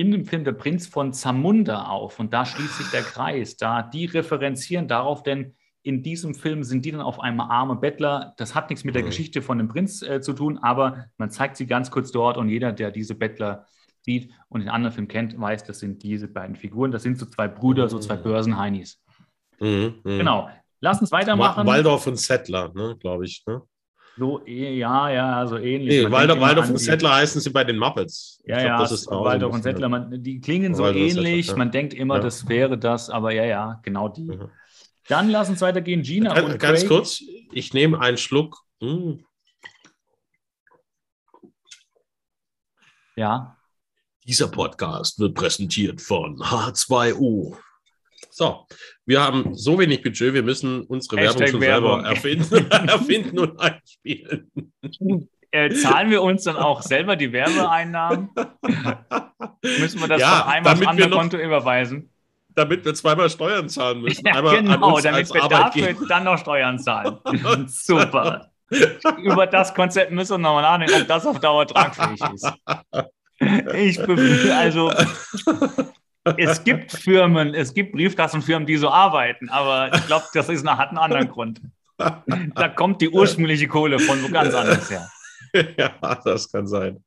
[0.00, 3.58] in dem Film Der Prinz von Zamunda auf und da schließt sich der Kreis.
[3.58, 8.32] Da die referenzieren darauf, denn in diesem Film sind die dann auf einmal arme Bettler.
[8.38, 9.08] Das hat nichts mit der mhm.
[9.08, 12.48] Geschichte von dem Prinz äh, zu tun, aber man zeigt sie ganz kurz dort und
[12.48, 13.66] jeder, der diese Bettler
[14.00, 16.90] sieht und den anderen Film kennt, weiß, das sind diese beiden Figuren.
[16.90, 18.22] Das sind so zwei Brüder, so zwei mhm.
[18.22, 19.02] Börsenheinis.
[19.58, 20.16] Mhm, mh.
[20.16, 20.48] Genau.
[20.80, 21.66] Lass uns weitermachen.
[21.66, 23.44] Waldorf und Settler, ne, glaube ich.
[23.46, 23.60] Ne?
[24.20, 26.04] So, eh, ja, ja, so ähnlich.
[26.04, 28.38] Nee, Waldorf, Waldorf und Settler heißen sie bei den Muppets.
[28.44, 31.46] Ja, glaub, ja, das ist Waldorf und Settler, man, die klingen so Waldorf ähnlich.
[31.46, 31.64] Settler, ja.
[31.64, 32.20] Man denkt immer, ja.
[32.20, 34.24] das wäre das, aber ja, ja, genau die.
[34.24, 34.50] Mhm.
[35.08, 36.02] Dann lass uns weitergehen.
[36.02, 38.58] Gina ganz, Ganz kurz, ich nehme einen Schluck.
[38.82, 39.24] Hm.
[43.16, 43.56] Ja.
[44.26, 47.56] Dieser Podcast wird präsentiert von H2O.
[48.30, 48.66] So,
[49.06, 52.04] wir haben so wenig Budget, wir müssen unsere Werbung schon Werbung.
[52.04, 54.50] selber erfinden, erfinden und einspielen.
[55.50, 58.30] Äh, zahlen wir uns dann auch selber die Werbeeinnahmen?
[59.62, 62.08] müssen wir das ja, von einmal aufs andere Konto überweisen?
[62.54, 64.24] Damit wir zweimal Steuern zahlen müssen.
[64.24, 67.18] Ja, einmal genau, damit wir dafür dann noch Steuern zahlen.
[67.66, 68.50] Super.
[69.18, 72.52] Über das Konzept müssen wir nochmal nachdenken, ob das auf Dauer tragfähig ist.
[73.74, 74.92] Ich befürchte, also
[76.36, 80.88] es gibt Firmen, es gibt Briefkassenfirmen, die so arbeiten, aber ich glaube, das ist, hat
[80.88, 81.60] einen anderen Grund.
[81.96, 85.08] Da kommt die ursprüngliche Kohle von wo ganz anders her.
[85.76, 87.02] Ja, das kann sein.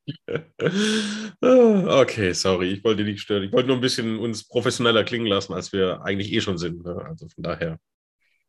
[1.40, 3.44] Okay, sorry, ich wollte nicht stören.
[3.44, 6.84] Ich wollte nur ein bisschen uns professioneller klingen lassen, als wir eigentlich eh schon sind.
[6.84, 6.94] Ne?
[7.08, 7.78] Also von daher.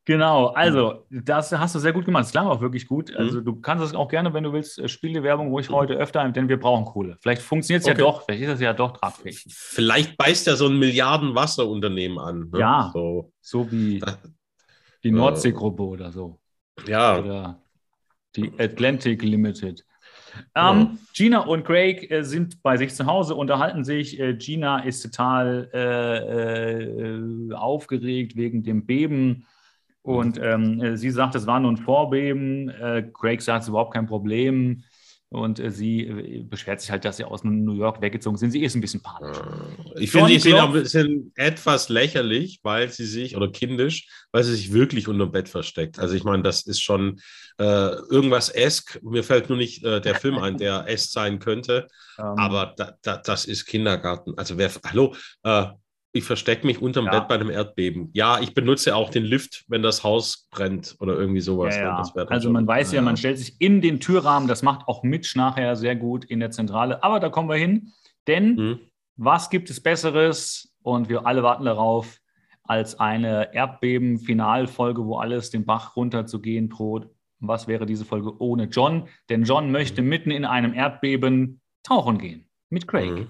[0.05, 2.25] Genau, also das hast du sehr gut gemacht.
[2.25, 3.09] Es klang auch wirklich gut.
[3.09, 3.17] Mhm.
[3.17, 5.73] Also du kannst es auch gerne, wenn du willst, äh, spiele Werbung ruhig mhm.
[5.73, 7.17] heute öfter, denn wir brauchen Kohle.
[7.21, 7.99] Vielleicht funktioniert es okay.
[7.99, 9.45] ja doch, vielleicht ist es ja doch tragfähig.
[9.49, 12.49] Vielleicht beißt ja so ein Milliardenwasserunternehmen an.
[12.51, 12.59] Ne?
[12.59, 14.01] Ja, so, so wie
[15.03, 16.39] die Nordseegruppe äh, oder so.
[16.87, 17.17] Ja.
[17.17, 17.61] Oder
[18.35, 19.83] die Atlantic Limited.
[20.53, 24.19] Ähm, Gina und Craig äh, sind bei sich zu Hause, unterhalten sich.
[24.19, 29.47] Äh, Gina ist total äh, äh aufgeregt wegen dem Beben
[30.05, 32.69] und ähm, sie sagt, es war nur ein Vorbeben.
[32.69, 34.83] Äh, Craig sagt, es ist überhaupt kein Problem.
[35.29, 38.51] Und äh, sie äh, beschwert sich halt, dass sie aus New York weggezogen sind.
[38.51, 39.35] Sie ist ein bisschen panisch.
[39.95, 44.07] Äh, ich finde die Szene auch ein bisschen etwas lächerlich, weil sie sich, oder kindisch,
[44.31, 45.97] weil sie sich wirklich unter dem Bett versteckt.
[45.97, 47.19] Also ich meine, das ist schon
[47.57, 48.99] äh, irgendwas esk.
[49.01, 51.87] Mir fällt nur nicht äh, der Film ein, der es sein könnte.
[52.19, 52.37] Um, ähm.
[52.37, 54.35] aber da, da, das ist Kindergarten.
[54.37, 55.65] Also wer, hallo, äh,
[56.15, 57.11] ich verstecke mich unterm ja.
[57.11, 58.09] Bett bei einem Erdbeben.
[58.13, 61.75] Ja, ich benutze auch den Lift, wenn das Haus brennt oder irgendwie sowas.
[61.75, 62.23] Ja, ja.
[62.27, 65.75] also man weiß ja, man stellt sich in den Türrahmen, das macht auch Mitch nachher
[65.75, 67.03] sehr gut in der Zentrale.
[67.03, 67.91] Aber da kommen wir hin,
[68.27, 68.79] denn hm.
[69.17, 70.73] was gibt es Besseres?
[70.81, 72.19] Und wir alle warten darauf,
[72.63, 77.09] als eine Erdbeben-Finalfolge, wo alles den Bach runterzugehen droht.
[77.39, 79.09] Was wäre diese Folge ohne John?
[79.29, 80.07] Denn John möchte hm.
[80.07, 83.09] mitten in einem Erdbeben tauchen gehen mit Craig.
[83.09, 83.27] Hm.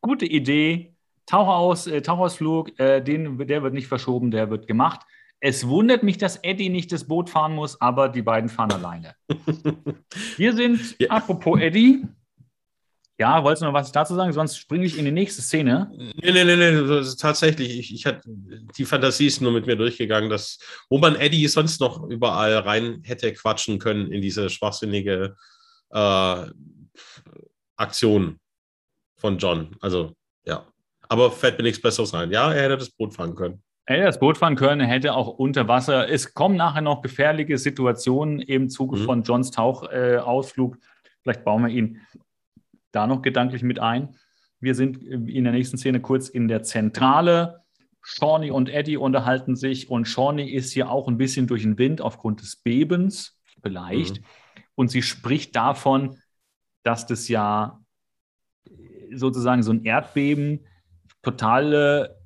[0.00, 0.93] Gute Idee,
[1.26, 5.00] Tauchaus, äh, Tauchausflug, äh, den, der wird nicht verschoben, der wird gemacht.
[5.40, 9.14] Es wundert mich, dass Eddie nicht das Boot fahren muss, aber die beiden fahren alleine.
[10.36, 11.10] Wir sind, ja.
[11.10, 12.06] apropos Eddie,
[13.18, 14.32] ja, wolltest du noch was dazu sagen?
[14.32, 15.88] Sonst springe ich in die nächste Szene.
[15.94, 17.78] Nee, nee, nee, nee tatsächlich.
[17.78, 20.58] Ich, ich hatte, die Fantasie ist nur mit mir durchgegangen, dass,
[20.88, 25.36] wo man Eddie sonst noch überall rein hätte quatschen können in diese schwachsinnige
[25.90, 26.46] äh,
[27.76, 28.40] Aktion
[29.16, 29.76] von John.
[29.80, 30.66] Also, ja.
[31.08, 32.30] Aber fällt mir nichts Besseres ein.
[32.30, 33.62] Ja, er hätte das Boot fahren können.
[33.86, 36.08] Er hätte das Boot fahren können, er hätte auch unter Wasser.
[36.08, 39.04] Es kommen nachher noch gefährliche Situationen im Zuge mhm.
[39.04, 40.76] von Johns Tauchausflug.
[40.76, 40.78] Äh,
[41.22, 42.00] Vielleicht bauen wir ihn
[42.92, 44.16] da noch gedanklich mit ein.
[44.60, 47.62] Wir sind in der nächsten Szene kurz in der Zentrale.
[48.02, 52.02] Shawnee und Eddie unterhalten sich und Shawnee ist hier auch ein bisschen durch den Wind
[52.02, 54.20] aufgrund des Bebens beleicht.
[54.20, 54.24] Mhm.
[54.74, 56.18] Und sie spricht davon,
[56.82, 57.80] dass das ja
[59.12, 60.66] sozusagen so ein Erdbeben
[61.24, 62.16] totale,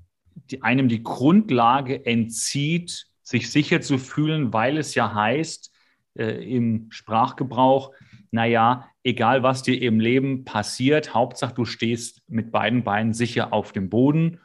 [0.50, 5.70] die, einem die Grundlage entzieht, sich sicher zu fühlen, weil es ja heißt
[6.14, 7.92] äh, im Sprachgebrauch,
[8.30, 13.72] naja, egal was dir im Leben passiert, Hauptsache du stehst mit beiden Beinen sicher auf
[13.72, 14.40] dem Boden.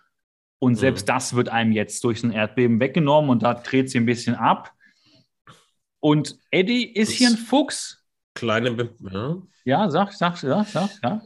[0.60, 1.14] Und selbst mhm.
[1.14, 4.72] das wird einem jetzt durch ein Erdbeben weggenommen und da dreht sie ein bisschen ab.
[6.00, 8.06] Und Eddie ist das hier ein Fuchs.
[8.34, 9.42] Kleine, Be ja.
[9.66, 11.22] ja, sag, sag, sag, sag, ja.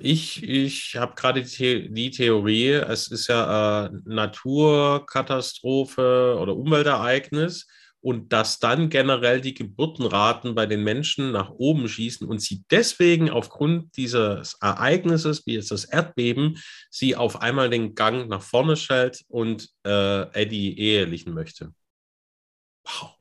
[0.00, 7.66] Ich, ich habe gerade die, Theorie, es ist ja äh, Naturkatastrophe oder Umweltereignis
[8.00, 13.30] und dass dann generell die Geburtenraten bei den Menschen nach oben schießen und sie deswegen
[13.30, 16.58] aufgrund dieses Ereignisses, wie jetzt das Erdbeben,
[16.90, 21.72] sie auf einmal den Gang nach vorne stellt und äh, Eddie ehelichen möchte.
[22.84, 23.17] Wow.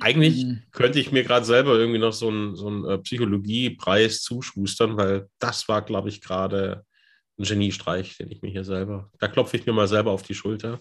[0.00, 0.62] Eigentlich mhm.
[0.72, 5.28] könnte ich mir gerade selber irgendwie noch so einen, so einen äh, Psychologiepreis zuschustern, weil
[5.38, 6.84] das war, glaube ich, gerade
[7.38, 10.34] ein Geniestreich, den ich mir hier selber, da klopfe ich mir mal selber auf die
[10.34, 10.80] Schulter.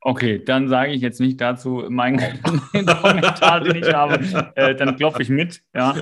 [0.00, 2.18] Okay, dann sage ich jetzt nicht dazu meinen
[3.02, 4.16] Kommentar, den ich habe.
[4.54, 5.60] Äh, dann klopfe ich mit.
[5.74, 5.96] Ja.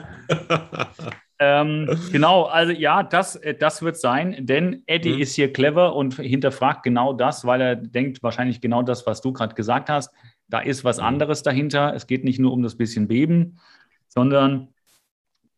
[1.38, 5.22] ähm, genau, also ja, das, äh, das wird sein, denn Eddie mhm.
[5.22, 9.32] ist hier clever und hinterfragt genau das, weil er denkt wahrscheinlich genau das, was du
[9.32, 10.12] gerade gesagt hast.
[10.54, 11.06] Da ist was mhm.
[11.06, 11.92] anderes dahinter.
[11.96, 13.58] Es geht nicht nur um das bisschen Beben,
[14.06, 14.68] sondern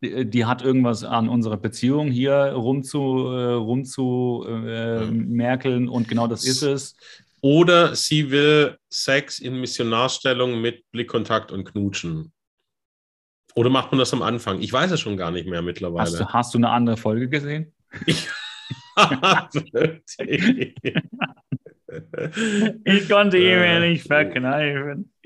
[0.01, 5.33] die, die hat irgendwas an unserer Beziehung hier rumzu, äh, rumzu äh, mhm.
[5.33, 6.95] merkeln und genau das ist es.
[7.41, 12.31] Oder sie will Sex in Missionarstellung mit Blickkontakt und Knutschen.
[13.53, 14.61] Oder macht man das am Anfang?
[14.61, 16.09] Ich weiß es schon gar nicht mehr mittlerweile.
[16.09, 17.71] Hast du, hast du eine andere Folge gesehen?
[18.07, 18.27] Ich
[22.83, 25.11] ich konnte ihn mir nicht verkneifen.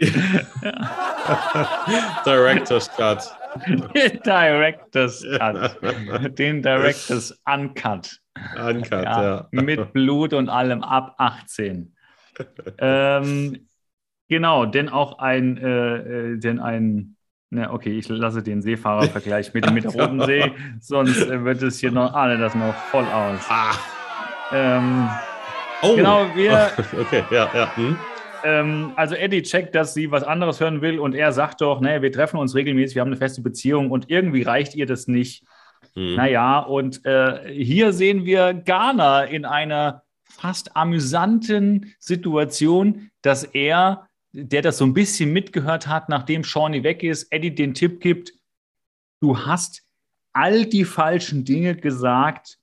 [2.26, 3.36] Director's Cut.
[4.26, 5.78] Director's Cut.
[6.38, 8.20] Den Director's Uncut.
[8.56, 9.48] Uncut, ja, ja.
[9.52, 11.96] Mit Blut und allem ab 18.
[12.78, 13.68] ähm,
[14.30, 17.16] genau, denn auch ein, äh, äh denn ein
[17.54, 21.80] Ne, okay, ich lasse den Seefahrervergleich mit, mit der Roten See, sonst äh, wird es
[21.80, 23.42] hier noch alle das noch voll aus.
[23.50, 23.74] Ah.
[24.54, 25.10] Ähm,
[25.82, 25.96] oh.
[25.96, 26.72] Genau, wir.
[27.00, 27.76] Okay, ja, ja.
[27.76, 27.98] Hm.
[28.44, 32.02] Ähm, also Eddie checkt, dass sie was anderes hören will und er sagt doch, ne,
[32.02, 35.44] wir treffen uns regelmäßig, wir haben eine feste Beziehung und irgendwie reicht ihr das nicht.
[35.94, 36.16] Hm.
[36.16, 44.62] Naja, und äh, hier sehen wir Ghana in einer fast amüsanten Situation, dass er der
[44.62, 48.34] das so ein bisschen mitgehört hat, nachdem Shawnee weg ist, Eddie den Tipp gibt,
[49.20, 49.84] du hast
[50.34, 52.58] all die falschen Dinge gesagt,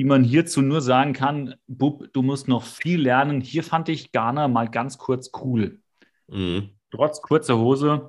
[0.00, 3.42] die man hierzu nur sagen kann, Bub, du musst noch viel lernen.
[3.42, 5.82] Hier fand ich Ghana mal ganz kurz cool.
[6.26, 6.70] Mhm.
[6.90, 8.08] Trotz kurzer Hose,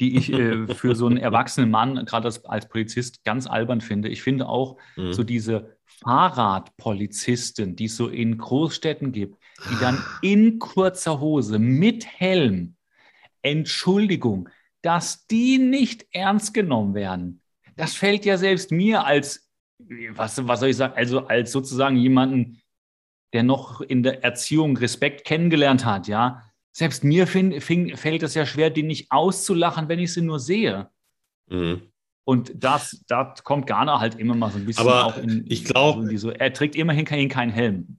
[0.00, 4.08] die ich äh, für so einen erwachsenen Mann, gerade als, als, Polizist, ganz albern finde.
[4.08, 5.12] Ich finde auch mhm.
[5.12, 9.36] so diese Fahrradpolizisten, die es so in Großstädten gibt,
[9.70, 12.76] die dann in kurzer Hose mit Helm,
[13.42, 14.48] Entschuldigung,
[14.80, 17.42] dass die nicht ernst genommen werden.
[17.76, 19.43] Das fällt ja selbst mir als,
[19.78, 22.60] was, was soll ich sagen, also als sozusagen jemanden,
[23.32, 26.42] der noch in der Erziehung Respekt kennengelernt hat, ja.
[26.72, 30.40] Selbst mir find, fing, fällt es ja schwer, die nicht auszulachen, wenn ich sie nur
[30.40, 30.88] sehe.
[31.48, 31.82] Mhm.
[32.24, 35.64] Und das, das kommt Ghana halt immer mal so ein bisschen Aber auch in, ich
[35.64, 37.98] glaube, so, er trägt immerhin keinen, keinen Helm.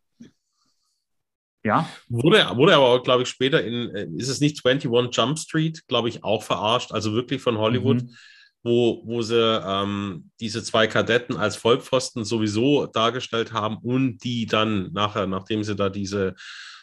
[1.64, 1.90] Ja.
[2.10, 6.10] Wurde, wurde aber, glaube ich, später in, äh, ist es nicht 21 Jump Street, glaube
[6.10, 8.16] ich, auch verarscht, also wirklich von Hollywood, mhm.
[8.66, 14.92] Wo, wo sie ähm, diese zwei Kadetten als Vollpfosten sowieso dargestellt haben und die dann
[14.92, 16.34] nachher, nachdem sie da diese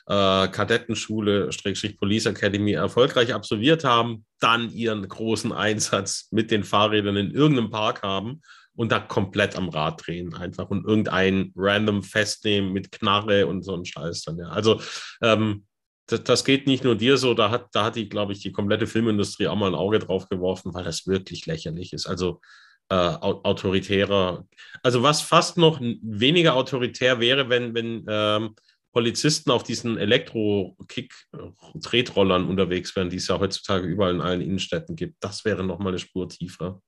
[0.06, 7.16] äh, Kadettenschule, Schrägstrich Police Academy erfolgreich absolviert haben, dann ihren großen Einsatz mit den Fahrrädern
[7.16, 8.42] in irgendeinem Park haben
[8.76, 13.74] und da komplett am Rad drehen einfach und irgendein random festnehmen mit Knarre und so
[13.74, 14.50] ein Scheiß dann, ja.
[14.50, 14.80] Also
[15.20, 15.66] ähm,
[16.06, 18.52] das, das, geht nicht nur dir so, da hat, da hat die, glaube ich, die
[18.52, 22.06] komplette Filmindustrie auch mal ein Auge drauf geworfen, weil das wirklich lächerlich ist.
[22.06, 22.40] Also
[22.88, 24.46] äh, autoritärer,
[24.82, 28.54] also was fast noch weniger autoritär wäre, wenn, wenn ähm,
[28.92, 35.16] Polizisten auf diesen Elektro-Kick-Tretrollern unterwegs wären, die es ja heutzutage überall in allen Innenstädten gibt.
[35.20, 36.82] Das wäre nochmal eine Spur tiefer.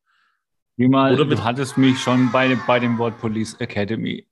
[0.76, 4.26] Wie mal, Oder du hattest mich schon bei, bei dem Wort Police Academy.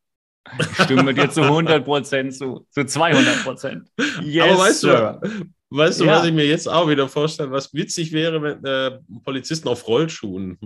[0.59, 3.88] Ich stimme dir zu 100 Prozent zu, zu 200 Prozent.
[4.22, 5.20] Yes, Aber weißt Sir.
[5.22, 6.18] du, weißt du, ja.
[6.18, 10.59] was ich mir jetzt auch wieder vorstelle, was witzig wäre, wenn äh, Polizisten auf Rollschuhen.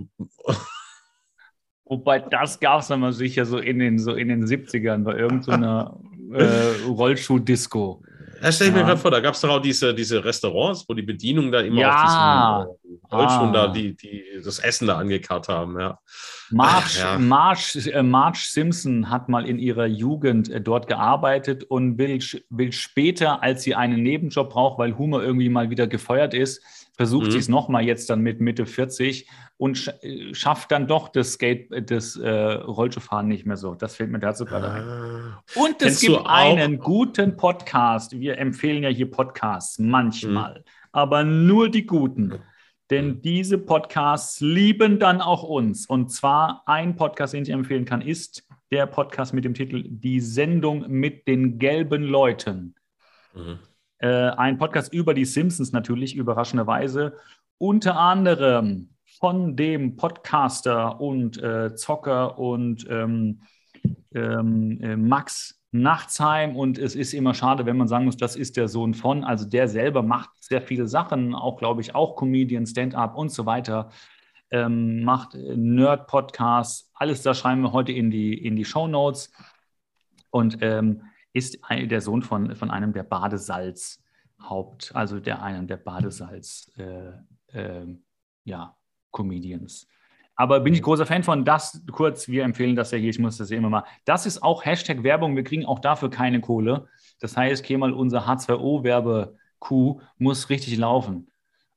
[1.85, 5.97] Wobei das gab es mal sicher so in den, so in den 70ern bei irgendeiner
[6.29, 8.03] so äh, Rollschuh-Disco.
[8.41, 8.81] Das stelle ich ja.
[8.81, 11.61] mir gerade vor, da gab es doch auch diese, diese Restaurants, wo die Bedienung da
[11.61, 12.57] immer ja.
[12.57, 13.51] auf diesem Rollschuhen ah.
[13.51, 15.79] da die, die, das Essen da angekarrt haben.
[15.79, 15.99] Ja.
[16.49, 17.17] Marge, ja.
[17.17, 22.19] Marge, äh, Marge Simpson hat mal in ihrer Jugend äh, dort gearbeitet und will,
[22.49, 26.61] will später, als sie einen Nebenjob braucht, weil Humor irgendwie mal wieder gefeuert ist,
[26.97, 27.31] versucht mhm.
[27.31, 31.33] sie es nochmal jetzt dann mit Mitte 40 und sch äh, schafft dann doch das
[31.33, 33.75] Skate, das äh, Rollschuhfahren nicht mehr so.
[33.75, 34.83] Das fällt mir dazu gerade ein.
[34.83, 35.43] Ah.
[35.55, 38.19] Und es gibt einen guten Podcast.
[38.19, 40.63] Wir empfehlen ja hier Podcasts manchmal, mhm.
[40.91, 42.39] aber nur die guten.
[42.89, 45.85] Denn diese Podcasts lieben dann auch uns.
[45.87, 50.19] Und zwar ein Podcast, den ich empfehlen kann, ist der Podcast mit dem Titel Die
[50.19, 52.75] Sendung mit den gelben Leuten.
[53.35, 53.59] Mhm.
[53.99, 57.13] Äh, ein Podcast über die Simpsons natürlich, überraschenderweise.
[57.57, 63.41] Unter anderem von dem Podcaster und äh, Zocker und ähm,
[64.13, 66.55] ähm, äh, Max Nachtsheim.
[66.55, 69.23] Und es ist immer schade, wenn man sagen muss, das ist der Sohn von.
[69.23, 73.45] Also der selber macht sehr viele Sachen, auch glaube ich, auch Comedian, Stand-up und so
[73.45, 73.89] weiter.
[74.49, 79.31] Ähm, macht Nerd-Podcasts, alles da schreiben wir heute in die, in die Show Notes.
[80.29, 81.01] Und ähm,
[81.37, 87.11] ist der Sohn von, von einem der Badesalz-Haupt, also der einen der Badesalz, äh,
[87.57, 87.85] äh,
[88.43, 88.75] ja,
[89.11, 89.87] Comedians.
[90.35, 93.37] Aber bin ich großer Fan von das, kurz, wir empfehlen das ja hier, ich muss
[93.37, 93.83] das ja immer mal.
[94.05, 96.87] Das ist auch Hashtag Werbung, wir kriegen auch dafür keine Kohle.
[97.19, 101.31] Das heißt, hier mal unser H2O-Werbe-Coup muss richtig laufen.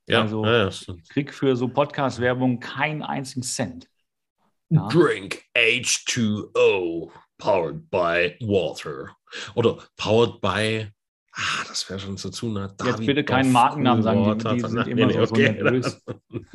[0.07, 3.89] Ja, also ja, ich krieg für so Podcast-Werbung keinen einzigen Cent.
[4.69, 4.89] Ja?
[4.89, 9.17] Drink H2O, powered by Water.
[9.55, 10.93] Oder powered by
[11.33, 12.55] Ah, das wäre schon zu tun.
[12.55, 12.75] Ne?
[12.85, 15.57] Jetzt bitte keinen Markennamen sagen, die, die sind immer nee, so, okay.
[15.57, 16.03] so nervös.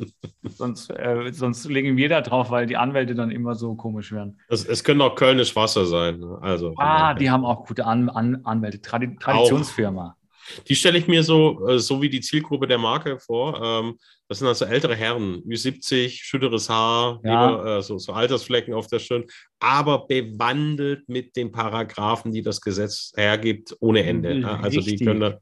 [0.42, 4.38] sonst, äh, sonst legen wir da drauf, weil die Anwälte dann immer so komisch werden.
[4.48, 6.20] Es, es können auch Kölnisch Wasser sein.
[6.20, 6.38] Ne?
[6.42, 8.82] Also, ah, die haben auch gute An An Anwälte.
[8.82, 10.14] Tradi Traditionsfirma.
[10.18, 10.64] Auch.
[10.68, 13.60] Die stelle ich mir so, äh, so wie die Zielgruppe der Marke vor.
[13.62, 17.50] Ähm, das sind also ältere Herren, Ü70, schütteres Haar, ja.
[17.50, 19.24] lieber, äh, so, so, Altersflecken auf der Stirn,
[19.60, 24.30] aber bewandelt mit den Paragraphen, die das Gesetz hergibt, ohne Ende.
[24.30, 24.46] Richtig.
[24.46, 25.40] Also die können da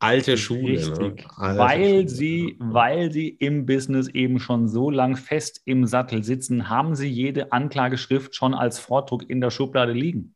[0.00, 0.80] alte Schule.
[0.98, 1.14] Ne?
[1.36, 6.94] Weil, sie, weil sie im Business eben schon so lang fest im Sattel sitzen, haben
[6.94, 10.34] sie jede Anklageschrift schon als Vordruck in der Schublade liegen.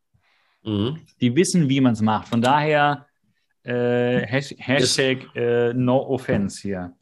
[0.63, 0.99] Mhm.
[1.21, 2.27] Die wissen, wie man es macht.
[2.27, 3.07] Von daher
[3.63, 6.93] äh, Hashtag äh, No Offense hier.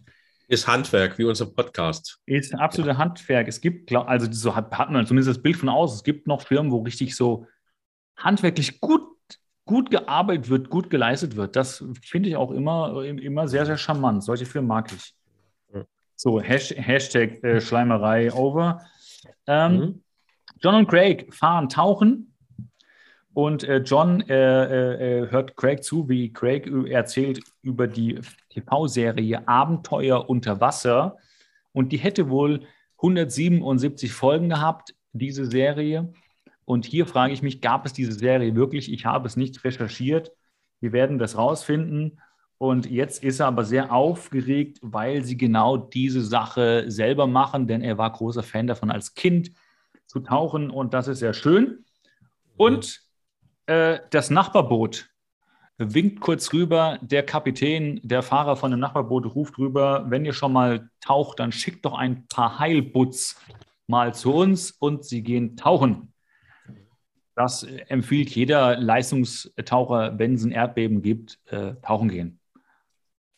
[0.54, 2.20] Ist Handwerk, wie unser Podcast.
[2.28, 3.48] Ist absolute Handwerk.
[3.48, 5.96] Es gibt, also so hat, hat man zumindest das Bild von außen.
[5.96, 7.48] Es gibt noch Firmen, wo richtig so
[8.18, 9.02] handwerklich gut,
[9.66, 11.56] gut gearbeitet wird, gut geleistet wird.
[11.56, 14.24] Das finde ich auch immer, immer sehr, sehr charmant.
[14.24, 15.16] Solche Firmen mag ich.
[16.16, 18.86] So, Hashtag äh, Schleimerei over.
[19.48, 20.04] Ähm, mhm.
[20.60, 22.33] John und Craig fahren tauchen
[23.34, 28.20] und äh, John äh, äh, äh, hört Craig zu, wie Craig erzählt über die
[28.50, 31.18] TV-Serie Abenteuer unter Wasser.
[31.72, 32.62] Und die hätte wohl
[32.98, 36.14] 177 Folgen gehabt, diese Serie.
[36.66, 38.92] Und hier frage ich mich, gab es diese Serie wirklich?
[38.92, 40.32] Ich habe es nicht recherchiert.
[40.80, 42.20] Wir werden das rausfinden.
[42.60, 47.82] Und jetzt ist er aber sehr aufgeregt, weil sie genau diese Sache selber machen, denn
[47.82, 49.52] er war großer Fan davon als Kind
[50.06, 51.84] zu tauchen und das ist sehr schön.
[52.56, 53.03] Und
[53.66, 55.10] äh, das Nachbarboot
[55.78, 60.54] winkt kurz rüber, der Kapitän, der Fahrer von dem Nachbarboot ruft rüber, wenn ihr schon
[60.54, 63.40] mal taucht, dann schickt doch ein paar Heilbutz
[63.88, 66.14] mal zu uns und sie gehen tauchen.
[67.36, 72.40] Das empfiehlt jeder Leistungstaucher, wenn es ein Erdbeben gibt, äh, tauchen gehen.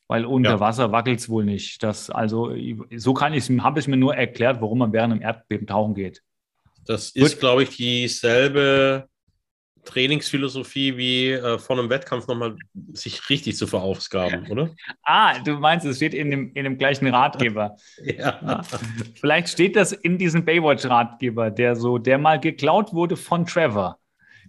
[0.07, 0.59] Weil unter ja.
[0.59, 1.81] Wasser wackelt es wohl nicht.
[1.81, 2.53] Das, also,
[2.95, 6.21] so kann ich habe ich mir nur erklärt, warum man während einem Erdbeben tauchen geht.
[6.85, 9.07] Das ist, glaube ich, dieselbe
[9.85, 12.55] Trainingsphilosophie wie äh, vor einem Wettkampf nochmal
[12.93, 14.69] sich richtig zu verausgaben, oder?
[15.03, 17.75] ah, du meinst, es steht in dem, in dem gleichen Ratgeber.
[18.03, 18.39] ja.
[18.45, 18.61] ja.
[19.15, 23.97] Vielleicht steht das in diesem Baywatch-Ratgeber, der so, der mal geklaut wurde von Trevor.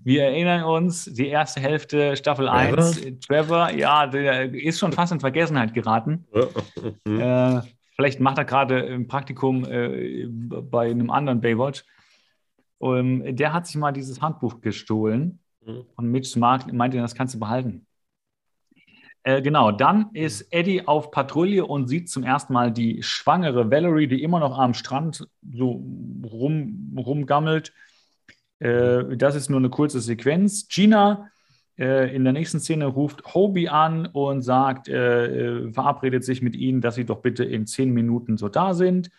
[0.03, 2.85] Wir erinnern uns, die erste Hälfte Staffel Trevor?
[2.85, 6.27] 1, Trevor, ja, der ist schon fast in Vergessenheit geraten.
[7.07, 7.61] äh,
[7.97, 11.85] vielleicht macht er gerade ein Praktikum äh, bei einem anderen Baywatch.
[12.79, 15.85] Um, ähm, der hat sich mal dieses Handbuch gestohlen mhm.
[15.97, 17.87] und Mitch Mark meinte, das kannst du behalten.
[19.23, 24.07] Äh, genau, dann ist Eddie auf Patrouille und sieht zum ersten Mal die schwangere Valerie,
[24.07, 25.85] die immer noch am Strand so
[26.25, 27.73] rum, rumgammelt.
[28.61, 30.69] Äh, das ist nur eine kurze Sequenz.
[30.69, 31.29] Gina
[31.79, 36.55] äh, in der nächsten Szene ruft Hobie an und sagt, äh, äh, verabredet sich mit
[36.55, 39.11] ihnen, dass sie doch bitte in zehn Minuten so da sind.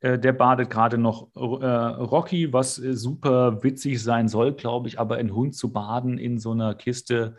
[0.00, 4.98] Äh, der badet gerade noch äh, Rocky, was äh, super witzig sein soll, glaube ich,
[4.98, 7.36] aber ein Hund zu baden in so einer Kiste,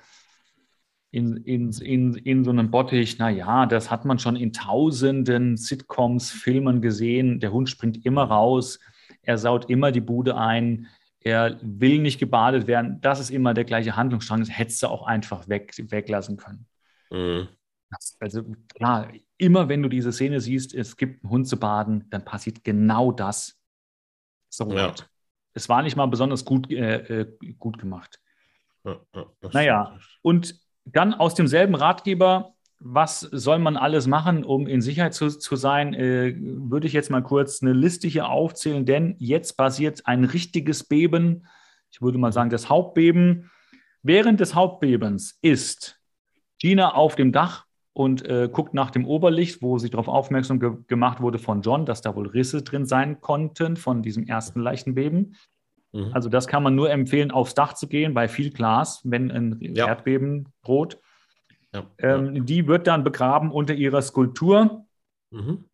[1.10, 6.32] in, in, in, in so einem Bottich, naja, das hat man schon in tausenden Sitcoms,
[6.32, 7.39] Filmen gesehen.
[7.39, 8.80] Der Hund springt immer raus,
[9.23, 10.88] er saut immer die Bude ein,
[11.19, 13.01] er will nicht gebadet werden.
[13.01, 16.65] Das ist immer der gleiche Handlungsstrang, das hättest du auch einfach weg, weglassen können.
[17.12, 17.49] Mhm.
[18.19, 22.23] Also klar, immer wenn du diese Szene siehst, es gibt einen Hund zu baden, dann
[22.23, 23.60] passiert genau das.
[24.49, 24.93] So ja.
[25.54, 28.21] Es war nicht mal besonders gut, äh, äh gut gemacht.
[28.84, 34.82] Ja, ja, naja, und dann aus demselben Ratgeber, was soll man alles machen, um in
[34.82, 39.15] Sicherheit zu, zu sein, äh, würde ich jetzt mal kurz eine Liste hier aufzählen, denn
[39.19, 41.47] jetzt passiert ein richtiges Beben.
[41.91, 43.51] Ich würde mal sagen, das Hauptbeben.
[44.04, 45.99] Während des Hauptbebens ist
[46.60, 50.71] Gina auf dem Dach und äh, guckt nach dem Oberlicht, wo sie darauf aufmerksam ge
[50.88, 54.95] gemacht wurde von John, dass da wohl Risse drin sein konnten von diesem ersten leichten
[54.95, 55.36] Beben.
[55.91, 56.12] Mhm.
[56.13, 59.58] Also das kann man nur empfehlen, aufs Dach zu gehen, bei viel Glas, wenn ein
[59.60, 59.88] ja.
[59.88, 60.99] Erdbeben droht.
[61.73, 61.86] Ja.
[61.97, 64.86] Ähm, die wird dann begraben unter ihrer Skulptur.
[65.32, 65.65] Mhm.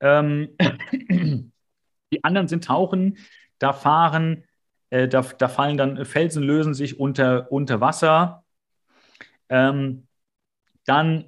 [0.00, 0.48] Ähm,
[2.12, 3.18] die anderen sind tauchen,
[3.58, 4.44] da fahren,
[4.90, 8.44] äh, da, da, fallen dann Felsen, lösen sich unter, unter Wasser.
[9.48, 10.07] Ähm,
[10.88, 11.26] dann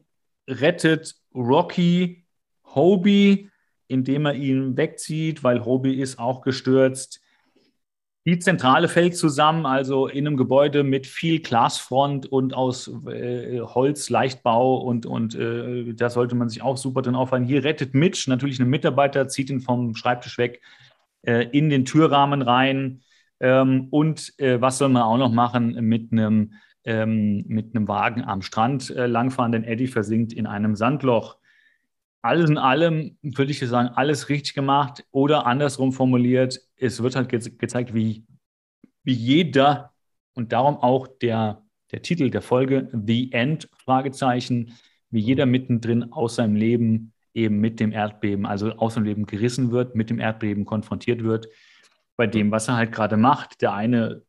[0.48, 2.26] rettet Rocky
[2.74, 3.50] Hobie,
[3.88, 7.20] indem er ihn wegzieht, weil Hobie ist auch gestürzt.
[8.26, 14.10] Die Zentrale fällt zusammen, also in einem Gebäude mit viel Glasfront und aus äh, Holz,
[14.10, 17.46] Leichtbau und, und äh, da sollte man sich auch super drin aufhalten.
[17.46, 20.60] Hier rettet Mitch, natürlich ein Mitarbeiter, zieht ihn vom Schreibtisch weg,
[21.22, 23.00] äh, in den Türrahmen rein.
[23.40, 26.52] Ähm, und äh, was soll man auch noch machen mit einem
[26.84, 31.38] ähm, mit einem Wagen am Strand äh, langfahren, denn Eddie versinkt in einem Sandloch.
[32.22, 37.28] Alles in allem würde ich sagen, alles richtig gemacht oder andersrum formuliert, es wird halt
[37.28, 38.26] ge gezeigt, wie,
[39.04, 39.92] wie jeder
[40.34, 41.62] und darum auch der,
[41.92, 44.74] der Titel der Folge, The End, Fragezeichen,
[45.10, 49.70] wie jeder mittendrin aus seinem Leben eben mit dem Erdbeben, also aus seinem Leben gerissen
[49.70, 51.48] wird, mit dem Erdbeben konfrontiert wird,
[52.16, 53.62] bei dem, was er halt gerade macht.
[53.62, 54.22] Der eine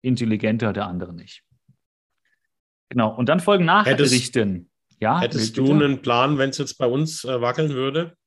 [0.00, 1.44] intelligenter, der andere nicht.
[2.92, 3.14] Genau.
[3.14, 4.68] Und dann folgen Nachrichten.
[5.00, 8.18] Ja, hättest du einen Plan, wenn es jetzt bei uns äh, wackeln würde?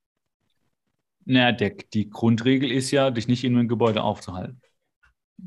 [1.24, 4.60] Naja, der, die Grundregel ist ja, dich nicht in einem Gebäude aufzuhalten.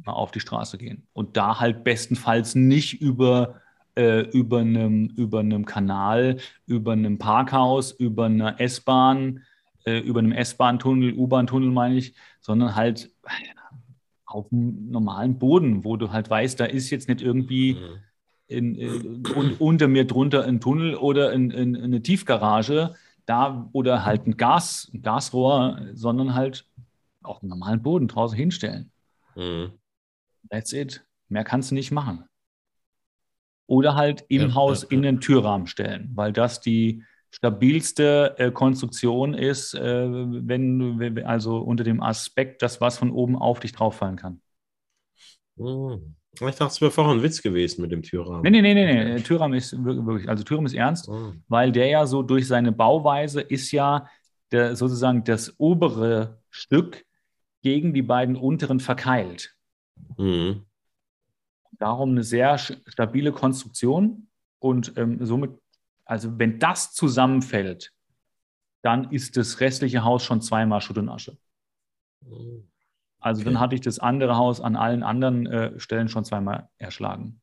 [0.06, 1.06] Mal auf die Straße gehen.
[1.12, 3.60] Und da halt bestenfalls nicht über,
[3.96, 9.44] äh, über, einem, über einem Kanal, über einem Parkhaus, über einer S-Bahn,
[9.84, 13.12] äh, über einem S-Bahn-Tunnel, U-Bahn-Tunnel meine ich, sondern halt
[14.26, 17.74] auf dem normalen Boden, wo du halt weißt, da ist jetzt nicht irgendwie.
[17.74, 18.09] Mhm
[18.50, 24.06] in, in, un, unter mir drunter ein Tunnel oder in, in, eine Tiefgarage, da oder
[24.06, 26.66] halt ein Gas, ein Gasrohr, sondern halt
[27.22, 28.92] auf einen normalen Boden draußen hinstellen.
[29.36, 29.74] Mhm.
[30.50, 31.06] That's it.
[31.28, 32.26] Mehr kannst du nicht machen.
[33.68, 38.52] Oder halt im ja, Haus ja, in den Türrahmen stellen, weil das die stabilste äh,
[38.52, 43.96] Konstruktion ist, äh, wenn also unter dem Aspekt, dass was von oben auf dich drauf
[43.96, 44.42] fallen kann.
[45.58, 46.16] Hm.
[46.34, 48.42] Ich dachte, es wäre vorher ein Witz gewesen mit dem Türrahmen.
[48.44, 49.58] Nee, nee, nee, nee, nee.
[49.58, 51.34] Ist wirklich, also Türrahmen ist ernst, oh.
[51.48, 54.08] weil der ja so durch seine Bauweise ist ja
[54.52, 57.06] der, sozusagen das obere Stück
[57.62, 59.56] gegen die beiden unteren verkeilt.
[60.18, 60.66] Mhm.
[61.78, 64.28] Darum eine sehr stabile Konstruktion
[64.60, 65.52] und ähm, somit,
[66.06, 67.92] also wenn das zusammenfällt,
[68.82, 71.38] dann ist das restliche Haus schon zweimal Schutt und Asche.
[73.20, 73.52] Also okay.
[73.52, 77.42] dann hatte ich das andere Haus an allen anderen äh, Stellen schon zweimal erschlagen.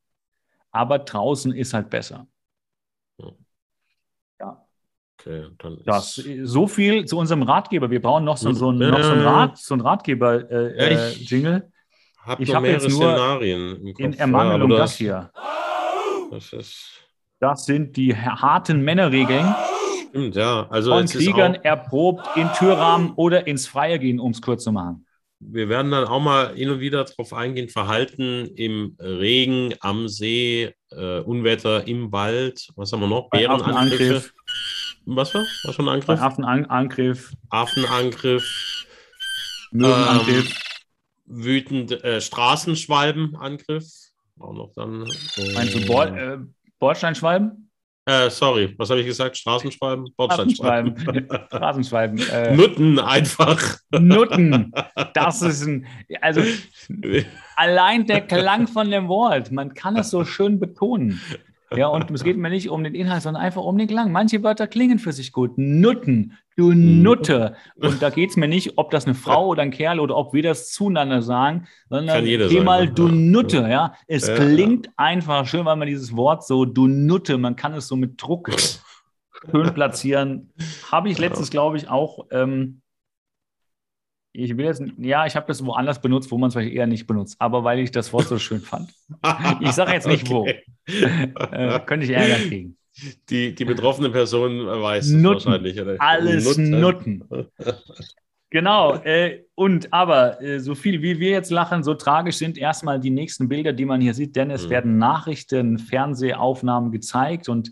[0.70, 2.26] Aber draußen ist halt besser.
[4.40, 4.66] Ja.
[5.18, 7.90] Okay, dann das, so viel zu unserem Ratgeber.
[7.90, 11.54] Wir brauchen noch so, so, ein, noch so ein, Rat, so ein Ratgeber-Jingle.
[11.54, 11.70] Äh, äh,
[12.26, 14.04] hab ich habe jetzt nur Szenarien im Kopf.
[14.04, 15.30] in Ermangelung ja, das, das, hier.
[16.30, 17.06] Das, ist
[17.38, 19.54] das sind die harten Männerregeln.
[20.08, 20.66] Stimmt, ja.
[20.70, 25.05] Also von Kriegern erprobt in Türrahmen oder ins Freie gehen, um es kurz zu machen.
[25.38, 30.74] Wir werden dann auch mal hin und wieder darauf eingehen, Verhalten im Regen, am See,
[30.90, 32.68] äh, Unwetter im Wald.
[32.74, 33.28] Was haben wir noch?
[33.28, 34.30] Bärenangriffe.
[35.04, 35.46] Was war?
[35.64, 36.20] Was schon ein Angriff?
[36.20, 37.32] Affenangriff.
[37.50, 38.86] Affenangriff.
[39.72, 40.48] Möwenangriff.
[40.48, 43.84] Ähm, wütend äh, Straßenschwalbenangriff.
[44.38, 45.06] Auch noch dann.
[45.36, 46.38] Äh, Meinst du Bo äh,
[46.78, 47.65] Bordsteinschwalben?
[48.08, 49.36] Äh, sorry, was habe ich gesagt?
[49.36, 50.14] Straßenschwalben?
[50.16, 50.96] Bordsteinschwalben.
[51.48, 52.18] Straßenschwalben.
[52.30, 53.78] Äh, Nutten einfach.
[53.90, 54.72] Nutten.
[55.12, 55.86] Das ist ein.
[56.20, 56.40] Also,
[57.56, 61.20] allein der Klang von dem Wort, man kann es so schön betonen.
[61.76, 64.12] Ja, und es geht mir nicht um den Inhalt, sondern einfach um den Klang.
[64.12, 65.52] Manche Wörter klingen für sich gut.
[65.56, 66.72] Nutten, du.
[66.72, 67.56] Nutte.
[67.76, 70.32] Und da geht es mir nicht, ob das eine Frau oder ein Kerl oder ob
[70.32, 73.66] wir das zueinander sagen, sondern geh mal du Nutte.
[73.68, 74.34] Ja, es ja.
[74.34, 78.20] klingt einfach schön, weil man dieses Wort so du Nutte, man kann es so mit
[78.20, 78.50] Druck
[79.50, 80.52] schön platzieren.
[80.90, 82.80] Habe ich letztens, glaube ich, auch ähm,
[84.36, 87.06] ich will jetzt, ja, ich habe das woanders benutzt, wo man es vielleicht eher nicht
[87.06, 88.92] benutzt, aber weil ich das Wort so schön fand.
[89.60, 90.62] Ich sage jetzt nicht okay.
[90.66, 90.92] wo.
[91.52, 92.76] Äh, könnte ich Ärger kriegen.
[93.28, 95.46] Die, die betroffene Person weiß Nutten.
[95.46, 95.80] wahrscheinlich.
[95.80, 95.96] Oder?
[95.98, 96.80] Alles Nutten.
[96.80, 97.24] Nutten.
[98.50, 98.94] genau.
[98.96, 103.10] Äh, und aber äh, so viel wie wir jetzt lachen, so tragisch sind erstmal die
[103.10, 104.70] nächsten Bilder, die man hier sieht, denn es mhm.
[104.70, 107.70] werden Nachrichten, Fernsehaufnahmen gezeigt und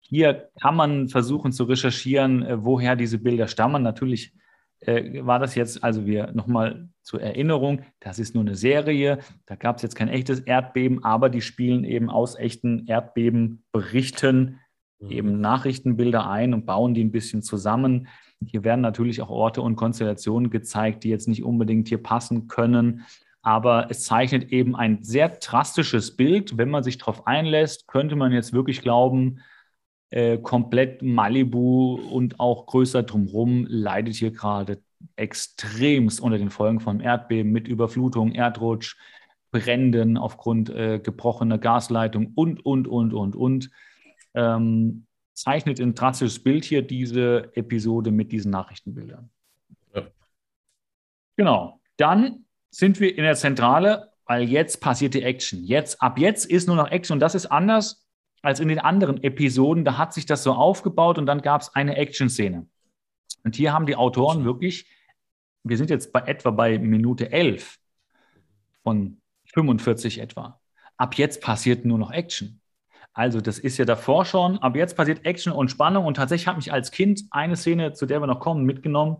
[0.00, 3.82] hier kann man versuchen zu recherchieren, äh, woher diese Bilder stammen.
[3.82, 4.32] Natürlich
[4.80, 9.56] äh, war das jetzt, also wir nochmal zur Erinnerung, das ist nur eine Serie, da
[9.56, 14.58] gab es jetzt kein echtes Erdbeben, aber die spielen eben aus echten Erdbebenberichten
[14.98, 15.10] mhm.
[15.10, 18.08] eben Nachrichtenbilder ein und bauen die ein bisschen zusammen.
[18.44, 23.06] Hier werden natürlich auch Orte und Konstellationen gezeigt, die jetzt nicht unbedingt hier passen können.
[23.40, 26.58] Aber es zeichnet eben ein sehr drastisches Bild.
[26.58, 29.40] Wenn man sich darauf einlässt, könnte man jetzt wirklich glauben,
[30.10, 34.80] äh, komplett Malibu und auch größer drumherum leidet hier gerade
[35.16, 38.96] extremst unter den Folgen von Erdbeben mit Überflutung, Erdrutsch,
[39.50, 43.70] Bränden aufgrund äh, gebrochener Gasleitung und, und, und, und, und.
[44.34, 49.28] Ähm, zeichnet ein drastisches Bild hier diese Episode mit diesen Nachrichtenbildern.
[49.94, 50.02] Ja.
[51.36, 51.80] Genau.
[51.96, 55.62] Dann sind wir in der Zentrale, weil jetzt passiert die Action.
[55.62, 58.05] Jetzt, ab jetzt ist nur noch Action und das ist anders
[58.42, 59.84] als in den anderen Episoden.
[59.84, 62.66] Da hat sich das so aufgebaut und dann gab es eine Action-Szene.
[63.44, 64.88] Und hier haben die Autoren wirklich,
[65.62, 67.78] wir sind jetzt bei etwa bei Minute 11
[68.82, 69.20] von
[69.52, 70.60] 45 etwa.
[70.96, 72.60] Ab jetzt passiert nur noch Action.
[73.12, 76.56] Also das ist ja davor schon, ab jetzt passiert Action und Spannung und tatsächlich hat
[76.56, 79.16] mich als Kind eine Szene, zu der wir noch kommen, mitgenommen.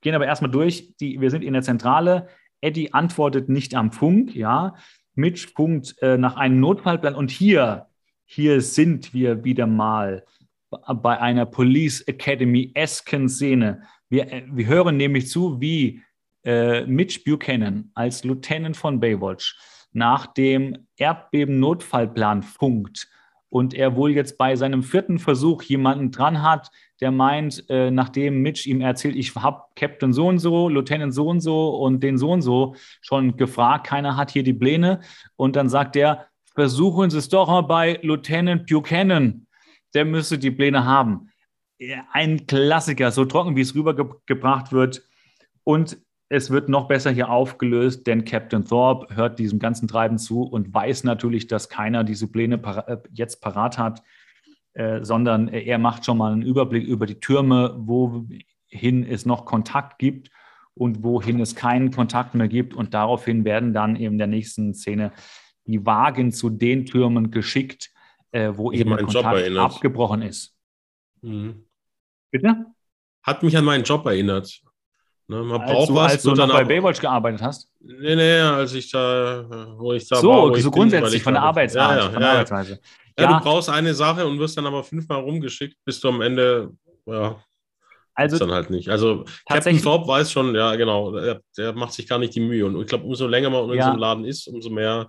[0.00, 0.96] Gehen aber erstmal durch.
[0.96, 2.28] Die, wir sind in der Zentrale.
[2.60, 4.74] Eddie antwortet nicht am Funk, ja.
[5.14, 7.86] Mitch funkt äh, nach einem Notfallplan und hier
[8.30, 10.22] hier sind wir wieder mal
[10.70, 13.82] bei einer Police Academy-esken Szene.
[14.10, 16.02] Wir, äh, wir hören nämlich zu, wie
[16.44, 19.56] äh, Mitch Buchanan als Lieutenant von Baywatch
[19.92, 23.08] nach dem Erdbeben-Notfallplan funkt
[23.48, 26.70] und er wohl jetzt bei seinem vierten Versuch jemanden dran hat,
[27.00, 31.28] der meint, äh, nachdem Mitch ihm erzählt, ich habe Captain so und so, Lieutenant so
[31.28, 35.00] und so und den so und so schon gefragt, keiner hat hier die Pläne
[35.36, 36.27] und dann sagt er,
[36.58, 39.46] versuchen Sie es doch mal bei Lieutenant Buchanan.
[39.94, 41.30] Der müsste die Pläne haben.
[42.10, 45.06] Ein Klassiker, so trocken, wie es rübergebracht wird.
[45.62, 45.98] Und
[46.28, 50.74] es wird noch besser hier aufgelöst, denn Captain Thorpe hört diesem ganzen Treiben zu und
[50.74, 54.02] weiß natürlich, dass keiner diese Pläne äh, jetzt parat hat,
[54.72, 60.00] äh, sondern er macht schon mal einen Überblick über die Türme, wohin es noch Kontakt
[60.00, 60.32] gibt
[60.74, 62.74] und wohin es keinen Kontakt mehr gibt.
[62.74, 65.12] Und daraufhin werden dann eben in der nächsten Szene
[65.68, 67.90] die Wagen zu den Türmen geschickt,
[68.32, 70.56] äh, wo ich eben der Kontakt abgebrochen ist.
[71.22, 71.64] Mhm.
[72.30, 72.66] Bitte?
[73.22, 74.60] Hat mich an meinen Job erinnert.
[75.26, 76.12] Ne, man als braucht du, was.
[76.12, 77.70] Als du noch bei Baywatch gearbeitet hast?
[77.80, 80.56] Nee, nee, als ich da, wo ich da so, war.
[80.56, 82.80] So, so grundsätzlich von der Arbeitsart, ja, ja, von der ja, Arbeitsweise.
[83.18, 86.70] Ja, du brauchst eine Sache und wirst dann aber fünfmal rumgeschickt, bis du am Ende,
[87.04, 87.42] ja,
[88.18, 88.88] also dann halt nicht.
[88.88, 92.66] Also Captain Thorpe weiß schon, ja, genau, der, der, macht sich gar nicht die Mühe.
[92.66, 95.08] Und ich glaube, umso länger man in so einem Laden ist, umso mehr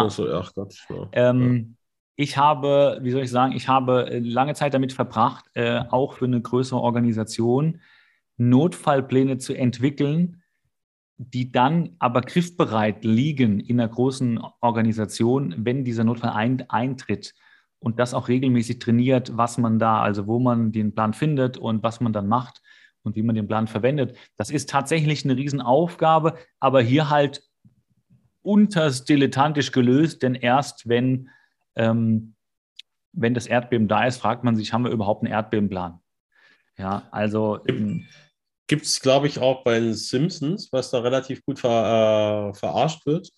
[0.00, 0.74] man so, ach Gott.
[1.12, 1.76] Ähm,
[2.16, 6.26] ich habe, wie soll ich sagen, ich habe lange Zeit damit verbracht, äh, auch für
[6.26, 7.80] eine größere Organisation,
[8.36, 10.42] Notfallpläne zu entwickeln,
[11.16, 17.34] die dann aber griffbereit liegen in einer großen Organisation, wenn dieser Notfall ein, eintritt
[17.78, 21.82] und das auch regelmäßig trainiert, was man da, also wo man den Plan findet und
[21.82, 22.62] was man dann macht
[23.02, 24.16] und wie man den Plan verwendet.
[24.36, 27.42] Das ist tatsächlich eine Riesenaufgabe, aber hier halt
[28.42, 31.30] unterst dilettantisch gelöst, denn erst wenn,
[31.76, 32.34] ähm,
[33.12, 36.00] wenn das Erdbeben da ist, fragt man sich, haben wir überhaupt einen Erdbebenplan?
[36.78, 37.60] Ja, also.
[38.68, 43.04] Gibt es, glaube ich, auch bei den Simpsons, was da relativ gut ver, äh, verarscht
[43.04, 43.28] wird,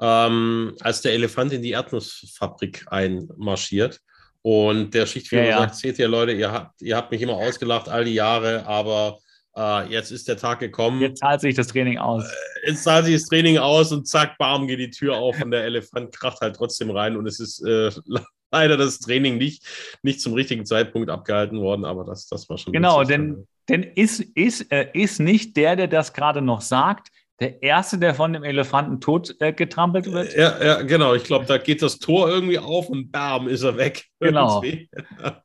[0.00, 4.00] ähm, als der Elefant in die Erdnussfabrik einmarschiert.
[4.42, 5.58] Und der Schichtführer ja, ja.
[5.60, 9.18] sagt: Seht ihr, Leute, ihr habt, ihr habt mich immer ausgelacht all die Jahre, aber
[9.56, 11.00] äh, jetzt ist der Tag gekommen.
[11.00, 12.24] Jetzt zahlt sich das Training aus.
[12.24, 15.50] Äh, jetzt zahlt sich das Training aus und zack, bam, geht die Tür auf und
[15.50, 17.90] der Elefant kracht halt trotzdem rein und es ist äh,
[18.50, 19.64] leider das Training nicht,
[20.02, 22.72] nicht zum richtigen Zeitpunkt abgehalten worden, aber das, das war schon.
[22.72, 27.08] Genau, denn, denn ist, ist, äh, ist nicht der, der das gerade noch sagt,
[27.42, 30.34] der Erste, der von dem Elefanten tot äh, getrampelt wird?
[30.34, 31.14] Ja, ja genau.
[31.14, 34.06] Ich glaube, da geht das Tor irgendwie auf und bam, ist er weg.
[34.22, 34.62] Genau.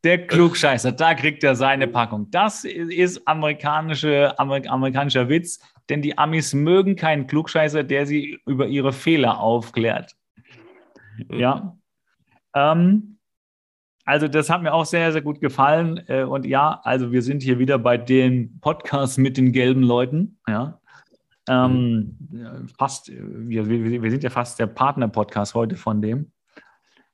[0.03, 2.29] der Klugscheißer, da kriegt er seine Packung.
[2.29, 8.67] Das ist amerikanische, Amer amerikanischer Witz, denn die Amis mögen keinen Klugscheißer, der sie über
[8.67, 10.13] ihre Fehler aufklärt.
[11.27, 11.39] Mhm.
[11.39, 11.77] Ja.
[12.53, 13.17] Ähm,
[14.07, 16.01] also das hat mir auch sehr, sehr gut gefallen.
[16.07, 20.39] Äh, und ja, also wir sind hier wieder bei den Podcasts mit den gelben Leuten.
[20.47, 20.79] Ja.
[21.49, 22.67] Ähm, mhm.
[22.77, 26.31] fast, wir, wir, sind ja fast der Partner-Podcast heute von dem.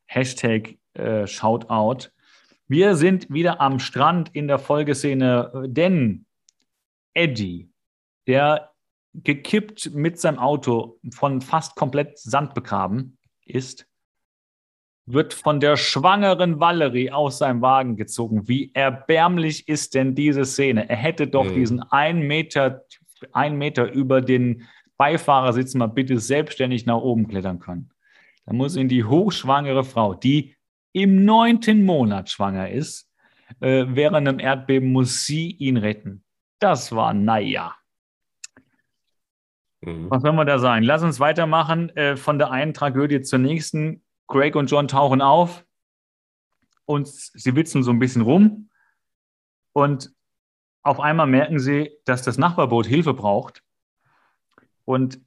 [0.06, 2.10] Hashtag äh, Shoutout.
[2.68, 6.26] Wir sind wieder am Strand in der Folgeszene, denn
[7.14, 7.70] Eddie,
[8.28, 8.72] der
[9.14, 13.88] gekippt mit seinem Auto von fast komplett Sand begraben ist,
[15.06, 18.48] wird von der schwangeren Valerie aus seinem Wagen gezogen.
[18.48, 20.90] Wie erbärmlich ist denn diese Szene?
[20.90, 21.56] Er hätte doch mhm.
[21.56, 22.86] diesen einen Meter,
[23.34, 24.68] einen Meter über den
[24.98, 27.92] Beifahrersitz mal bitte selbstständig nach oben klettern können.
[28.46, 30.56] Da muss ihn die hochschwangere Frau, die
[30.92, 33.10] im neunten Monat schwanger ist,
[33.60, 36.24] äh, während einem Erdbeben muss sie ihn retten.
[36.60, 37.76] Das war naja.
[39.82, 40.10] Mhm.
[40.10, 40.84] Was soll man da sagen?
[40.84, 41.90] Lass uns weitermachen.
[41.96, 44.04] Äh, von der einen Tragödie zur nächsten.
[44.28, 45.66] Craig und John tauchen auf
[46.86, 48.70] und sie witzen so ein bisschen rum.
[49.74, 50.14] Und
[50.84, 53.64] auf einmal merken sie, dass das Nachbarboot Hilfe braucht.
[54.86, 55.20] Und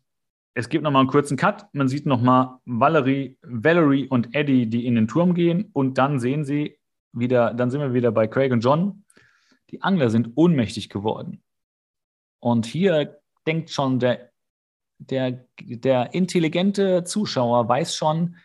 [0.55, 1.67] es gibt nochmal einen kurzen Cut.
[1.73, 5.71] Man sieht nochmal Valerie, Valerie und Eddie, die in den Turm gehen.
[5.73, 6.79] Und dann sehen sie
[7.13, 9.05] wieder, dann sind wir wieder bei Craig und John.
[9.71, 11.43] Die Angler sind ohnmächtig geworden.
[12.41, 14.31] Und hier denkt schon der,
[14.99, 18.37] der, der intelligente Zuschauer, weiß schon,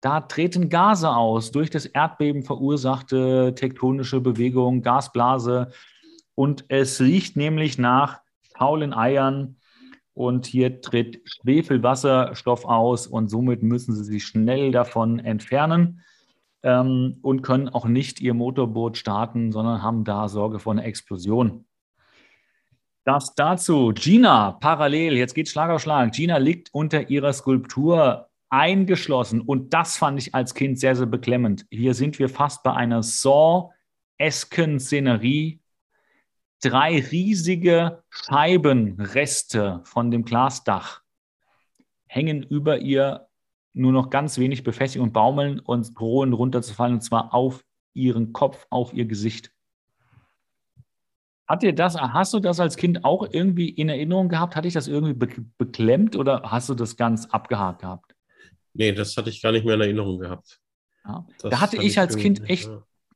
[0.00, 5.70] da treten Gase aus durch das Erdbeben verursachte tektonische Bewegung, Gasblase.
[6.34, 8.20] Und es riecht nämlich nach
[8.56, 9.56] faulen Eiern.
[10.12, 16.02] Und hier tritt Schwefelwasserstoff aus und somit müssen sie sich schnell davon entfernen
[16.62, 21.64] ähm, und können auch nicht ihr Motorboot starten, sondern haben da Sorge vor einer Explosion.
[23.04, 23.92] Das dazu.
[23.94, 26.12] Gina, parallel, jetzt geht Schlag auf Schlag.
[26.12, 29.40] Gina liegt unter ihrer Skulptur eingeschlossen.
[29.40, 31.66] Und das fand ich als Kind sehr, sehr beklemmend.
[31.70, 35.60] Hier sind wir fast bei einer Saw-esken Szenerie.
[36.60, 41.02] Drei riesige Scheibenreste von dem Glasdach
[42.06, 43.28] hängen über ihr
[43.72, 48.66] nur noch ganz wenig befestigt und baumeln und drohen runterzufallen, und zwar auf ihren Kopf,
[48.70, 49.52] auf ihr Gesicht.
[51.46, 54.54] Hat dir das, hast du das als Kind auch irgendwie in Erinnerung gehabt?
[54.54, 58.14] Hatte ich das irgendwie be beklemmt oder hast du das ganz abgehakt gehabt?
[58.72, 60.60] Nee, das hatte ich gar nicht mehr in Erinnerung gehabt.
[61.04, 61.26] Ja.
[61.42, 62.70] Da hatte ich als Kind echt,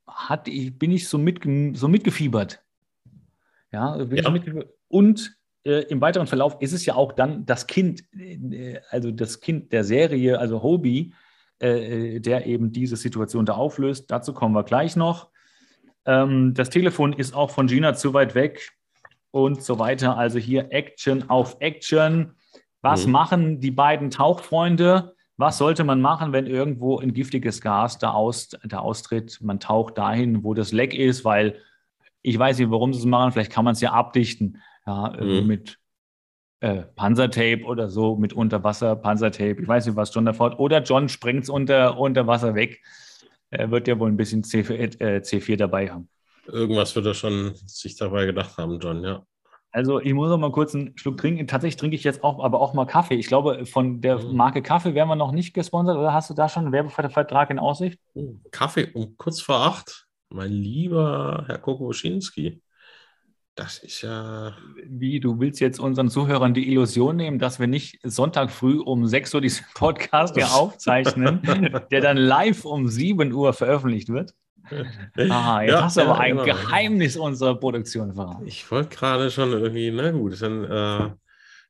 [0.06, 1.44] hatte, bin ich so, mit,
[1.76, 2.63] so mitgefiebert.
[3.74, 4.32] Ja, ja.
[4.86, 9.40] Und äh, im weiteren Verlauf ist es ja auch dann das Kind, äh, also das
[9.40, 11.12] Kind der Serie, also Hobie,
[11.58, 14.10] äh, der eben diese Situation da auflöst.
[14.12, 15.30] Dazu kommen wir gleich noch.
[16.06, 18.70] Ähm, das Telefon ist auch von Gina zu weit weg
[19.32, 20.16] und so weiter.
[20.16, 22.34] Also hier Action auf Action.
[22.80, 23.12] Was mhm.
[23.12, 25.14] machen die beiden Tauchfreunde?
[25.36, 29.40] Was sollte man machen, wenn irgendwo ein giftiges Gas da, aus, da austritt?
[29.42, 31.56] Man taucht dahin, wo das Leck ist, weil
[32.24, 33.32] ich weiß nicht, warum sie es machen.
[33.32, 34.60] Vielleicht kann man es ja abdichten.
[34.86, 35.46] ja, äh, mhm.
[35.46, 35.78] mit
[36.60, 40.58] äh, Panzertape oder so, mit Unterwasser, Panzertape, ich weiß nicht, was John da fort.
[40.58, 42.82] Oder John sprengt es unter, unter Wasser weg.
[43.50, 46.08] Er wird ja wohl ein bisschen C4, äh, C4 dabei haben.
[46.46, 49.22] Irgendwas wird er schon sich dabei gedacht haben, John, ja.
[49.70, 51.46] Also ich muss noch mal kurz einen Schluck trinken.
[51.46, 53.16] Tatsächlich trinke ich jetzt auch, aber auch mal Kaffee.
[53.16, 54.36] Ich glaube, von der mhm.
[54.36, 55.98] Marke Kaffee wären wir noch nicht gesponsert.
[55.98, 57.98] Oder hast du da schon einen Werbevertrag in Aussicht?
[58.14, 60.03] Oh, Kaffee um kurz vor acht.
[60.34, 62.60] Mein lieber Herr Kokoschinski.
[63.54, 64.56] Das ist ja.
[64.84, 69.06] Wie, du willst jetzt unseren Zuhörern die Illusion nehmen, dass wir nicht Sonntag früh um
[69.06, 71.40] 6 Uhr diesen Podcast hier aufzeichnen,
[71.92, 74.34] der dann live um 7 Uhr veröffentlicht wird?
[75.30, 76.44] Ah, jetzt ja, hast du aber ein genau.
[76.46, 78.44] Geheimnis unserer Produktion verraten.
[78.44, 81.10] Ich wollte gerade schon irgendwie, na gut, dann äh,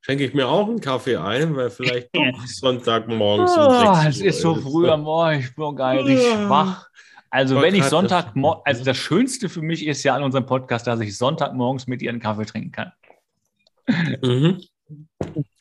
[0.01, 4.21] schenke ich mir auch einen Kaffee ein, weil vielleicht doch Sonntagmorgens um 6 Uhr Es
[4.23, 6.89] ist so früh am Morgen, ich bin geil, richtig schwach.
[7.35, 8.33] Also wenn ich Sonntag,
[8.65, 12.11] also das Schönste für mich ist ja an unserem Podcast, dass ich Sonntagmorgens mit ihr
[12.11, 12.93] einen Kaffee trinken kann.
[14.23, 14.63] Mhm.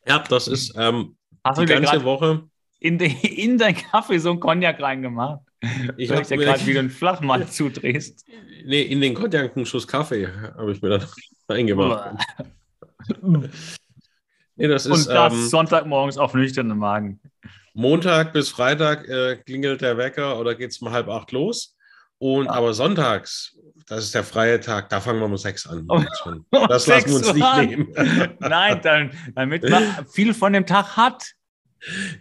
[0.05, 1.17] Ja, das ist ähm,
[1.57, 2.43] die ganze Woche.
[2.80, 3.11] In, de,
[3.43, 5.39] in dein Kaffee so einen Cognac reingemacht.
[5.97, 8.24] Ich habe dir gerade wieder einen Flachmann zudrehst.
[8.65, 11.07] Nee, in den Cognac einen Schuss Kaffee habe ich mir dann
[11.47, 12.19] eingemacht.
[13.19, 17.19] nee, das ist, Und das ähm, Sonntagmorgens auf nüchternen Magen.
[17.74, 21.76] Montag bis Freitag äh, klingelt der Wecker oder geht es um halb acht los.
[22.19, 22.51] Und ja.
[22.51, 23.57] aber sonntags,
[23.88, 25.86] das ist der freie Tag, da fangen wir um sechs an.
[25.89, 26.01] Oh,
[26.67, 27.65] das lassen wir uns nicht an.
[27.65, 27.93] nehmen.
[28.39, 31.34] Nein, dann, damit man viel von dem Tag hat.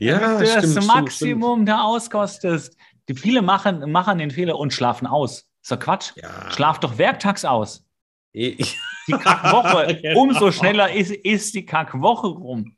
[0.01, 1.69] Ja, damit du stimmt, das Maximum stimmt.
[1.69, 2.77] da auskostest.
[3.09, 5.49] Die viele machen, machen den Fehler und schlafen aus.
[5.61, 6.13] ist doch Quatsch.
[6.17, 6.51] Ja.
[6.51, 7.85] Schlaf doch werktags aus.
[8.33, 8.79] Ich.
[9.09, 12.77] Die Kackwoche, umso schneller ist, ist die Kackwoche rum.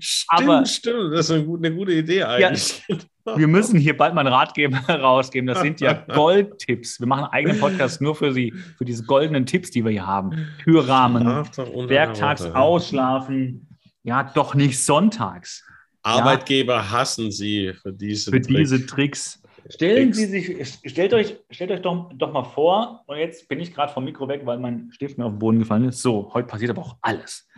[0.00, 1.14] Stimmt, Aber, stimmt.
[1.14, 2.82] Das ist eine gute, eine gute Idee eigentlich.
[2.88, 2.96] Ja,
[3.38, 5.46] wir müssen hier bald mal einen Ratgeber rausgeben.
[5.46, 6.98] Das sind ja Goldtipps.
[6.98, 10.06] Wir machen einen eigenen Podcast nur für Sie, für diese goldenen Tipps, die wir hier
[10.06, 10.48] haben.
[10.64, 13.78] Türrahmen, werktags ausschlafen.
[14.02, 15.64] Ja, doch nicht sonntags.
[16.02, 16.90] Arbeitgeber ja.
[16.90, 18.56] hassen Sie für diese Für Trick.
[18.56, 19.40] diese Tricks.
[19.68, 23.74] Stellen Sie sich, stellt euch, stellt euch doch, doch mal vor, und jetzt bin ich
[23.74, 26.02] gerade vom Mikro weg, weil mein Stift mir auf den Boden gefallen ist.
[26.02, 27.48] So, heute passiert aber auch alles.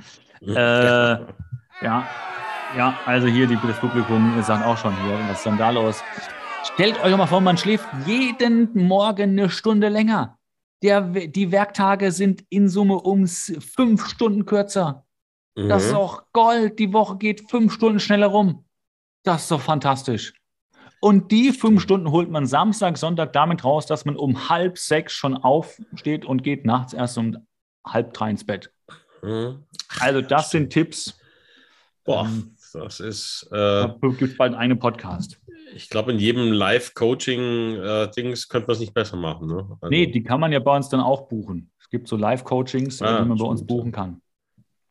[0.40, 2.06] äh, ja,
[2.76, 6.02] ja, also hier die, das Publikum sagt auch schon hier, was ist denn da los?
[6.74, 10.38] Stellt euch mal vor, man schläft jeden Morgen eine Stunde länger.
[10.82, 15.06] Der, die Werktage sind in Summe um fünf Stunden kürzer.
[15.56, 15.68] Mhm.
[15.68, 16.78] Das ist auch Gold.
[16.78, 18.64] Die Woche geht fünf Stunden schneller rum.
[19.22, 20.34] Das ist doch fantastisch.
[21.06, 25.12] Und die fünf Stunden holt man Samstag, Sonntag damit raus, dass man um halb sechs
[25.12, 27.46] schon aufsteht und geht nachts erst um
[27.86, 28.72] halb drei ins Bett.
[29.22, 29.62] Mhm.
[30.00, 31.16] Also, das sind Tipps.
[32.02, 33.48] Boah, ähm, das ist.
[33.52, 35.40] Äh, gibt es bald einen Podcast.
[35.76, 39.46] Ich glaube, in jedem Live-Coaching-Dings äh, könnte man es nicht besser machen.
[39.46, 39.58] Ne?
[39.80, 41.70] Also, nee, die kann man ja bei uns dann auch buchen.
[41.78, 44.20] Es gibt so Live-Coachings, ah, die man bei uns buchen kann.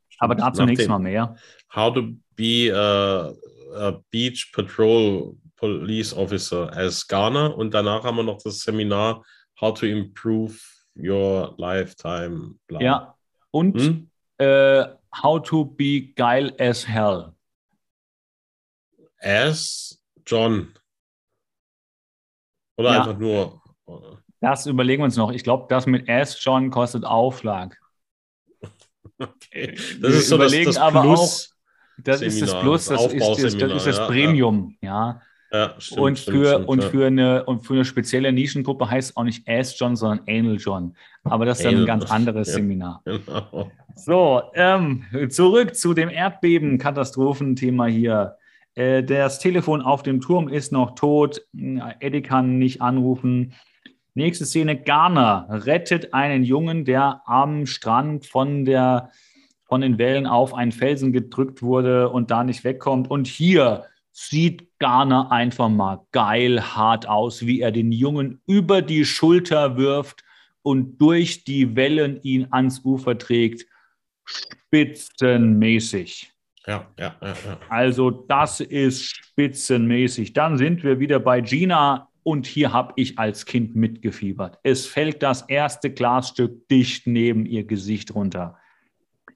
[0.07, 0.19] Stimmt.
[0.19, 1.35] Aber dazu nächstes Mal mehr.
[1.75, 3.33] How to be a,
[3.77, 9.23] a Beach Patrol Police Officer as Ghana und danach haben wir noch das Seminar
[9.59, 10.55] How to Improve
[10.97, 12.55] Your Lifetime.
[12.67, 12.81] Bla.
[12.81, 13.17] Ja,
[13.51, 14.09] und hm?
[14.37, 14.85] äh,
[15.23, 17.31] How to Be Geil as Hell.
[19.19, 20.73] As John.
[22.77, 22.99] Oder ja.
[22.99, 23.61] einfach nur.
[24.41, 25.31] Das überlegen wir uns noch.
[25.31, 27.77] Ich glaube, das mit As John kostet Aufschlag.
[29.17, 29.75] Okay.
[30.01, 31.39] Das wir ist so überlegen das, das aber auch.
[31.97, 34.89] Das Seminar, ist das Plus, das, das ist, das, das, ist das ja, Premium, ja.
[34.89, 35.21] ja.
[35.55, 39.17] Ja, stimmt, und für, stimmt, und, für eine, und für eine spezielle Nischengruppe heißt es
[39.17, 40.95] auch nicht Ass John, sondern Anal John.
[41.23, 43.01] Aber das ist dann ein ganz anderes ja, Seminar.
[43.05, 43.71] Genau.
[43.95, 48.35] So, ähm, zurück zu dem Erdbeben-Katastrophenthema hier.
[48.73, 51.41] Äh, das Telefon auf dem Turm ist noch tot.
[52.01, 53.53] Eddie kann nicht anrufen.
[54.13, 59.11] Nächste Szene: Garner rettet einen Jungen, der am Strand von, der,
[59.63, 63.09] von den Wellen auf einen Felsen gedrückt wurde und da nicht wegkommt.
[63.09, 63.85] Und hier
[64.17, 70.23] sieht Garner einfach mal geil hart aus, wie er den Jungen über die Schulter wirft
[70.61, 73.65] und durch die Wellen ihn ans Ufer trägt.
[74.23, 76.31] Spitzenmäßig.
[76.65, 77.59] Ja, ja, ja, ja.
[77.67, 80.31] Also das ist spitzenmäßig.
[80.31, 84.59] Dann sind wir wieder bei Gina und hier habe ich als Kind mitgefiebert.
[84.63, 88.57] Es fällt das erste Glasstück dicht neben ihr Gesicht runter.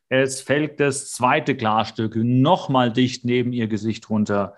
[0.09, 4.55] Es fällt das zweite Glasstück nochmal dicht neben ihr Gesicht runter.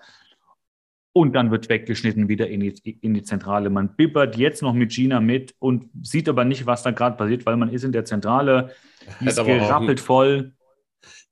[1.14, 3.68] Und dann wird weggeschnitten wieder in die, in die Zentrale.
[3.68, 7.44] Man bibbert jetzt noch mit Gina mit und sieht aber nicht, was da gerade passiert,
[7.44, 8.74] weil man ist in der Zentrale,
[9.20, 10.52] die ist gerappelt ein, voll.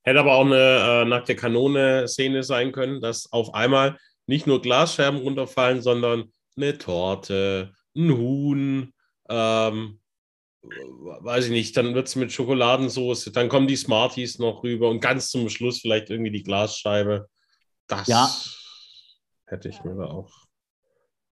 [0.03, 3.97] Hätte aber auch eine äh, nackte Kanone-Szene sein können, dass auf einmal
[4.27, 8.93] nicht nur Glasscherben runterfallen, sondern eine Torte, ein Huhn,
[9.31, 10.00] ähm,
[10.63, 15.01] weiß ich nicht, dann wird es mit Schokoladensauce, dann kommen die Smarties noch rüber und
[15.01, 17.29] ganz zum Schluss vielleicht irgendwie die Glasscheibe.
[17.87, 18.31] Das ja.
[19.47, 20.31] hätte ich mir da auch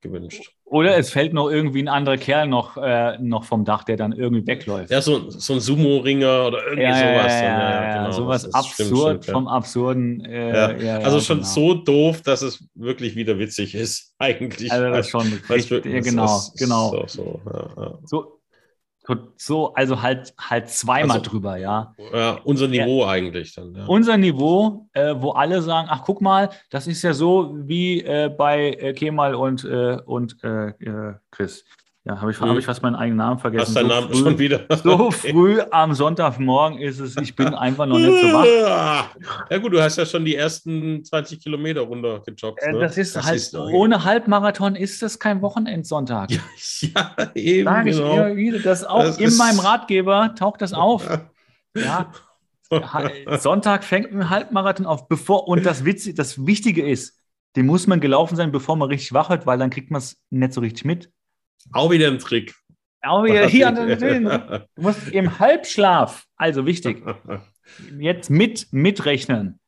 [0.02, 0.52] gewünscht.
[0.66, 4.14] Oder es fällt noch irgendwie ein anderer Kerl noch, äh, noch vom Dach, der dann
[4.14, 4.90] irgendwie wegläuft.
[4.90, 7.34] Ja, so, so ein Sumo-Ringer oder irgendwie ja, sowas.
[7.34, 8.12] Ja, ja, ja genau.
[8.12, 10.26] sowas absurd stimmt, stimmt, vom Absurden.
[10.26, 11.50] Äh, also schon genau.
[11.50, 14.72] so doof, dass es wirklich wieder witzig ist, eigentlich.
[14.72, 17.06] Also das ist schon richtig, ja, genau, genau.
[17.08, 18.42] So, so, so,
[19.38, 21.94] so, also halt, halt zweimal also, drüber, ja.
[22.14, 23.10] Ja, unser Niveau ja.
[23.10, 23.76] eigentlich dann.
[23.76, 23.86] Ja.
[23.86, 28.30] Unser Niveau, äh, wo alle sagen, ach guck mal, das ist ja so wie äh,
[28.30, 31.66] bei äh, Kemal und, äh, und äh, äh, Chris.
[32.08, 33.66] Ja, habe ich, hab ich fast meinen eigenen Namen vergessen.
[33.66, 34.66] Hast deinen so Namen früh, schon wieder?
[34.84, 38.46] So früh am Sonntagmorgen ist es, ich bin einfach noch nicht so wach.
[39.50, 42.62] Ja gut, du hast ja schon die ersten 20 Kilometer runtergejoggt.
[42.62, 42.80] Äh, ne?
[42.80, 46.30] Das ist das halt, ist ohne Halbmarathon ist das kein Wochenendsonntag.
[46.30, 46.42] Ja,
[47.18, 47.66] ja eben.
[47.66, 48.14] Sag ich genau.
[48.14, 51.10] immer wieder, das auch das in meinem Ratgeber taucht das auf.
[51.78, 52.10] Ja.
[53.38, 57.20] Sonntag fängt ein Halbmarathon auf, bevor, und das, Witz, das Wichtige ist,
[57.58, 60.22] den muss man gelaufen sein, bevor man richtig wach wird, weil dann kriegt man es
[60.30, 61.12] nicht so richtig mit.
[61.72, 62.54] Auch wieder ein Trick.
[63.02, 64.26] Auch wieder hier an den Film.
[64.26, 67.04] Du musst im Halbschlaf, also wichtig,
[68.00, 69.60] jetzt mit mitrechnen.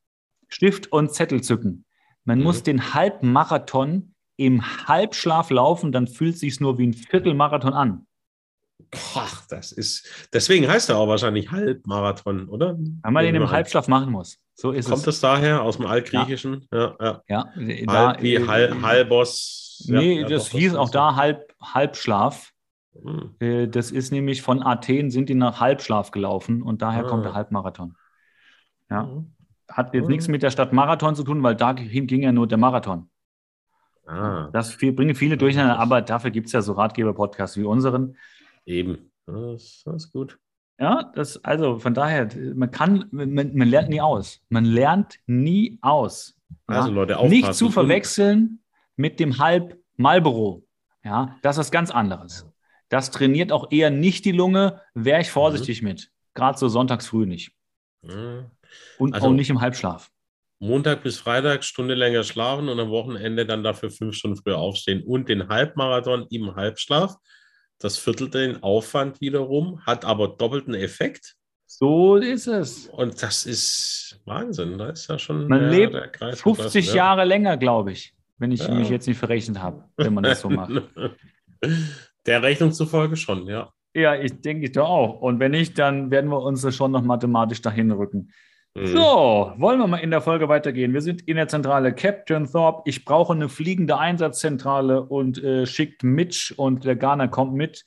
[0.48, 1.86] Stift und Zettel zücken.
[2.24, 2.44] Man mhm.
[2.46, 8.08] muss den Halbmarathon im Halbschlaf laufen, dann fühlt es sich nur wie ein Viertelmarathon an.
[9.16, 12.78] Ach, das ist, deswegen heißt er auch wahrscheinlich Halbmarathon, oder?
[13.02, 14.38] Weil man den im Halbschlaf machen muss.
[14.54, 15.16] So ist Kommt es.
[15.16, 16.68] es daher aus dem Altgriechischen?
[16.72, 17.22] Ja, ja.
[17.28, 17.54] ja.
[17.58, 22.54] ja Halb wie Hal, Halbos Nee, ja, das hieß auch da Halb, Halbschlaf.
[23.04, 23.72] Mhm.
[23.72, 27.08] Das ist nämlich von Athen sind die nach Halbschlaf gelaufen und daher ah.
[27.08, 27.96] kommt der Halbmarathon.
[28.90, 29.04] Ja.
[29.04, 29.34] Mhm.
[29.70, 30.12] Hat jetzt mhm.
[30.12, 33.10] nichts mit der Stadt Marathon zu tun, weil dahin ging ja nur der Marathon.
[34.06, 34.50] Ah.
[34.54, 38.16] Das viel, bringen viele durcheinander, aber dafür gibt es ja so Ratgeber-Podcasts wie unseren.
[38.66, 40.40] Eben, das, das, ist gut.
[40.80, 44.42] Ja, das, also von daher, man kann, man, man lernt nie aus.
[44.48, 46.40] Man lernt nie aus.
[46.68, 47.38] Also Leute, aufpassen.
[47.38, 48.62] Nicht zu verwechseln
[48.98, 50.64] mit dem Halb Marlboro.
[51.06, 52.46] Ja, das ist ganz anderes.
[52.90, 55.90] Das trainiert auch eher nicht die Lunge, wäre ich vorsichtig mhm.
[55.90, 56.12] mit.
[56.34, 57.52] Gerade so sonntags früh nicht.
[58.02, 58.52] Mhm.
[58.98, 60.10] Und also, auch nicht im Halbschlaf.
[60.60, 65.04] Montag bis Freitag Stunde länger schlafen und am Wochenende dann dafür fünf Stunden früher aufstehen
[65.04, 67.16] und den Halbmarathon im Halbschlaf.
[67.80, 71.36] Das viertelt den Aufwand wiederum, hat aber doppelten Effekt.
[71.68, 72.88] So ist es.
[72.88, 74.78] Und das ist Wahnsinn.
[74.78, 75.48] Da ist ja schon.
[75.48, 75.96] Man lebt
[76.38, 78.74] 50 Jahre länger, glaube ich wenn ich ja.
[78.74, 80.72] mich jetzt nicht verrechnet habe, wenn man das so macht.
[82.26, 83.72] Der Rechnung zufolge schon, ja.
[83.94, 85.22] Ja, ich denke ich doch auch.
[85.22, 88.32] Und wenn nicht, dann werden wir uns schon noch mathematisch dahin rücken.
[88.76, 88.88] Mhm.
[88.88, 90.94] So, wollen wir mal in der Folge weitergehen.
[90.94, 92.84] Wir sind in der Zentrale Captain Thorpe.
[92.86, 97.86] Ich brauche eine fliegende Einsatzzentrale und äh, schickt Mitch und der Garner kommt mit.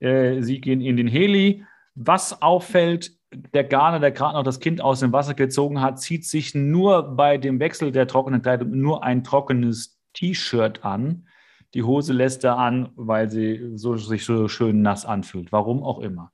[0.00, 1.64] Äh, sie gehen in den Heli.
[1.94, 6.24] Was auffällt, der Garner, der gerade noch das Kind aus dem Wasser gezogen hat, zieht
[6.24, 11.28] sich nur bei dem Wechsel der trockenen Kleidung nur ein trockenes T-Shirt an.
[11.74, 15.52] Die Hose lässt er an, weil sie so, sich so schön nass anfühlt.
[15.52, 16.32] Warum auch immer.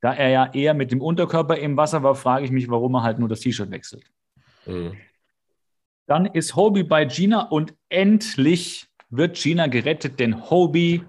[0.00, 3.02] Da er ja eher mit dem Unterkörper im Wasser war, frage ich mich, warum er
[3.02, 4.04] halt nur das T-Shirt wechselt.
[4.66, 4.96] Mhm.
[6.06, 11.04] Dann ist Hobie bei Gina und endlich wird Gina gerettet, denn Hobie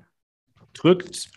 [0.74, 1.30] drückt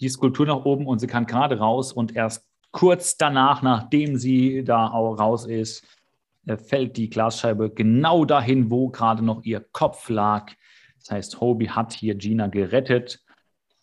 [0.00, 2.45] die Skulptur nach oben und sie kann gerade raus und erst
[2.76, 5.82] kurz danach, nachdem sie da auch raus ist,
[6.44, 10.52] äh, fällt die Glasscheibe genau dahin, wo gerade noch ihr Kopf lag.
[10.98, 13.24] Das heißt, Hobie hat hier Gina gerettet.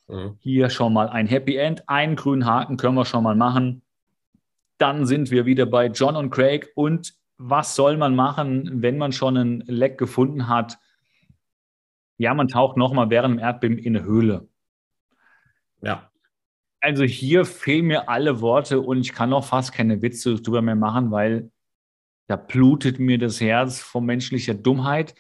[0.08, 0.38] Mhm.
[0.38, 1.89] Hier schon mal ein Happy End.
[1.89, 3.82] Einen grünen Haken können wir schon mal machen.
[4.78, 6.70] Dann sind wir wieder bei John und Craig.
[6.76, 10.78] Und was soll man machen, wenn man schon ein Leck gefunden hat?
[12.20, 14.48] Ja, man taucht nochmal während dem Erdbeben in eine Höhle.
[15.82, 16.12] Ja.
[16.84, 20.76] Also hier fehlen mir alle Worte und ich kann auch fast keine Witze drüber mehr
[20.76, 21.50] machen, weil
[22.28, 25.16] da blutet mir das Herz von menschlicher Dummheit.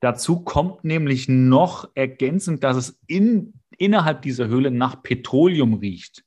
[0.00, 6.24] Dazu kommt nämlich noch ergänzend, dass es in, innerhalb dieser Höhle nach Petroleum riecht.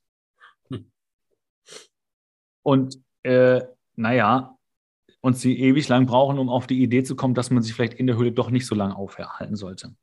[0.69, 0.89] Hm.
[2.61, 3.63] Und äh,
[3.97, 4.57] naja,
[5.19, 7.95] und sie ewig lang brauchen, um auf die Idee zu kommen, dass man sich vielleicht
[7.95, 9.93] in der Höhle doch nicht so lange aufhalten sollte.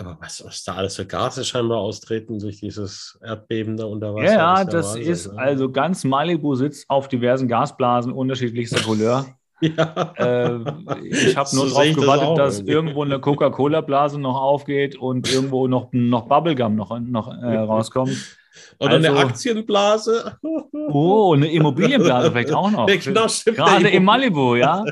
[0.00, 4.32] Aber was, was da alles für Gase scheinbar austreten durch dieses Erdbeben da unter Wasser?
[4.32, 5.38] Ja, das ist ne?
[5.38, 9.26] also ganz Malibu sitzt auf diversen Gasblasen unterschiedlichster Couleur.
[9.76, 10.14] ja.
[10.16, 10.58] Äh,
[11.02, 15.68] ich habe nur so darauf gewartet, das dass irgendwo eine Coca-Cola-Blase noch aufgeht und irgendwo
[15.68, 18.38] noch, noch Bubblegum noch, noch äh, rauskommt.
[18.78, 20.38] Oder also, eine Aktienblase.
[20.72, 22.86] Oh, eine Immobilienblase vielleicht auch noch.
[22.86, 24.84] Gerade im Malibu, ja.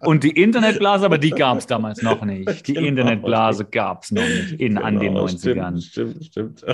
[0.00, 2.66] Und die Internetblase, aber die gab es damals noch nicht.
[2.66, 2.88] Die genau.
[2.88, 5.80] Internetblase gab es noch nicht in, genau, an den 90ern.
[5.80, 6.64] Stimmt, stimmt, stimmt.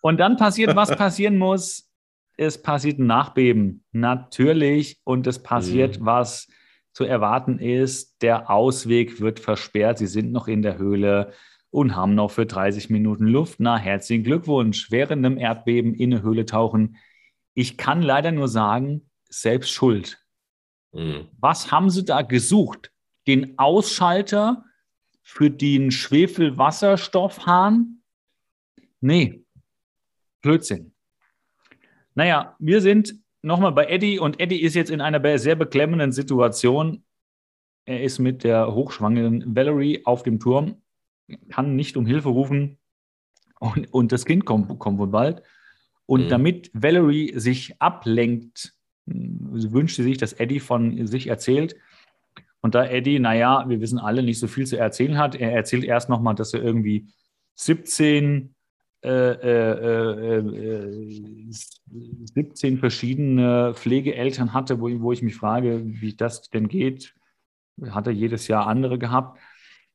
[0.00, 1.90] Und dann passiert, was passieren muss.
[2.36, 5.00] Es passiert ein Nachbeben, natürlich.
[5.04, 6.06] Und es passiert, mhm.
[6.06, 6.48] was
[6.94, 8.22] zu erwarten ist.
[8.22, 9.98] Der Ausweg wird versperrt.
[9.98, 11.34] Sie sind noch in der Höhle
[11.70, 13.58] und haben noch für 30 Minuten Luft.
[13.58, 14.92] Na, herzlichen Glückwunsch.
[14.92, 16.96] Während einem Erdbeben in eine Höhle tauchen.
[17.52, 20.24] Ich kann leider nur sagen, selbst schuld.
[20.92, 21.28] Mhm.
[21.38, 22.92] Was haben sie da gesucht?
[23.26, 24.64] Den Ausschalter
[25.20, 28.02] für den Schwefelwasserstoffhahn?
[29.00, 29.42] Nee,
[30.42, 30.94] Blödsinn.
[32.14, 37.04] Naja, wir sind nochmal bei Eddie und Eddie ist jetzt in einer sehr beklemmenden Situation.
[37.84, 40.82] Er ist mit der hochschwangeren Valerie auf dem Turm,
[41.50, 42.78] kann nicht um Hilfe rufen
[43.60, 45.42] und, und das Kind kommt, kommt wohl bald.
[46.06, 46.28] Und mhm.
[46.28, 48.74] damit Valerie sich ablenkt,
[49.06, 51.76] wünscht sie sich, dass Eddie von sich erzählt.
[52.60, 55.84] Und da Eddie, naja, wir wissen alle, nicht so viel zu erzählen hat, er erzählt
[55.84, 57.08] erst nochmal, dass er irgendwie
[57.56, 58.54] 17
[59.04, 60.42] äh, äh,
[62.34, 67.14] 17 äh, verschiedene Pflegeeltern hatte, wo, wo ich mich frage, wie das denn geht.
[67.90, 69.38] Hat er jedes Jahr andere gehabt.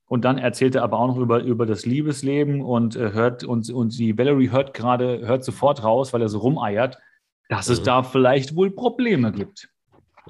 [0.06, 3.70] Und dann erzählt er aber auch noch über, über das Liebesleben und äh, hört und,
[3.70, 6.98] und die Valerie hört gerade, hört sofort raus, weil er so rumeiert,
[7.48, 7.74] dass mhm.
[7.74, 9.70] es da vielleicht wohl Probleme gibt.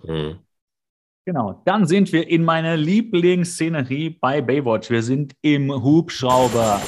[0.04, 0.40] Mhm.
[1.26, 4.90] Genau, dann sind wir in meiner Lieblingsszenerie bei Baywatch.
[4.90, 6.82] Wir sind im Hubschrauber.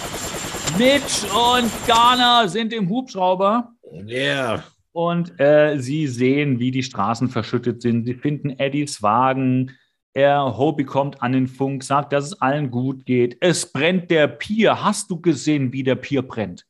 [0.78, 3.74] Mitch und Garner sind im Hubschrauber.
[4.08, 4.64] Yeah.
[4.94, 8.06] Und äh, sie sehen, wie die Straßen verschüttet sind.
[8.06, 9.72] Sie finden Eddies Wagen.
[10.14, 13.38] Er, Hobie kommt an den Funk, sagt, dass es allen gut geht.
[13.40, 14.84] Es brennt der Pier.
[14.84, 16.66] Hast du gesehen, wie der Pier brennt?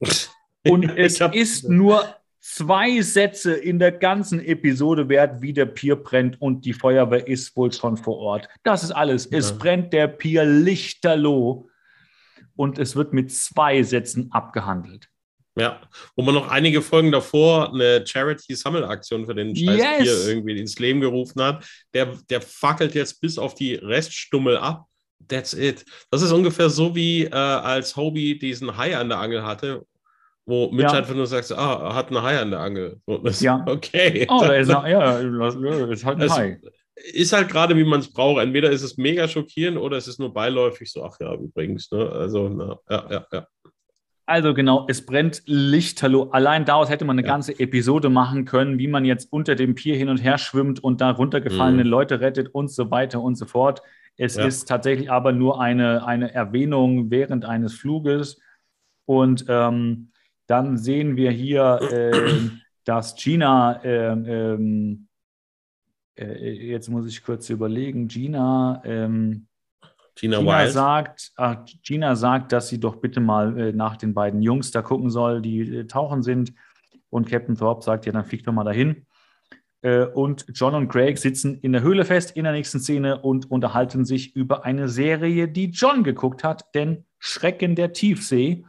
[0.66, 2.04] Und es ist nur
[2.40, 7.54] zwei Sätze in der ganzen Episode wert, wie der Pier brennt und die Feuerwehr ist
[7.56, 8.48] wohl schon vor Ort.
[8.64, 9.26] Das ist alles.
[9.26, 11.67] Es brennt der Pier lichterloh
[12.58, 15.08] und es wird mit zwei Sätzen abgehandelt.
[15.56, 15.80] Ja,
[16.16, 19.98] wo man noch einige Folgen davor eine Charity-Sammelaktion für den Scheiß yes.
[19.98, 21.64] Bier irgendwie ins Leben gerufen hat.
[21.94, 24.86] Der, der fackelt jetzt bis auf die Reststummel ab.
[25.26, 25.84] That's it.
[26.10, 29.84] Das ist ungefähr so wie äh, als Hobie diesen Hai an der Angel hatte,
[30.46, 30.98] wo Mitch ja.
[30.98, 33.00] einfach nur sagt, ah, er hat einen Hai an der Angel.
[33.24, 33.64] Das, ja.
[33.68, 34.26] Okay.
[34.28, 36.60] Oh, da ist, eine, ja, ist halt ein Hai
[37.12, 38.42] ist halt gerade, wie man es braucht.
[38.42, 41.90] Entweder ist es mega schockierend oder es ist nur beiläufig so, ach ja, übrigens.
[41.90, 42.10] Ne?
[42.10, 43.46] Also, na, ja, ja, ja.
[44.26, 46.28] Also genau, es brennt lichterloh.
[46.32, 47.32] Allein daraus hätte man eine ja.
[47.32, 51.00] ganze Episode machen können, wie man jetzt unter dem Pier hin und her schwimmt und
[51.00, 51.88] da runtergefallene mhm.
[51.88, 53.80] Leute rettet und so weiter und so fort.
[54.18, 54.44] Es ja.
[54.44, 58.38] ist tatsächlich aber nur eine, eine Erwähnung während eines Fluges.
[59.06, 60.10] Und ähm,
[60.46, 62.50] dann sehen wir hier, äh,
[62.84, 65.07] dass China äh, ähm,
[66.18, 69.46] äh, jetzt muss ich kurz überlegen, Gina, ähm,
[70.14, 74.42] Gina, Gina sagt, ach, Gina sagt, dass sie doch bitte mal äh, nach den beiden
[74.42, 76.52] Jungs da gucken soll, die äh, tauchen sind.
[77.10, 79.06] Und Captain Thorpe sagt, ja, dann flieg doch mal dahin.
[79.82, 83.50] Äh, und John und Craig sitzen in der Höhle fest in der nächsten Szene und
[83.50, 88.64] unterhalten sich über eine Serie, die John geguckt hat, denn Schrecken der Tiefsee.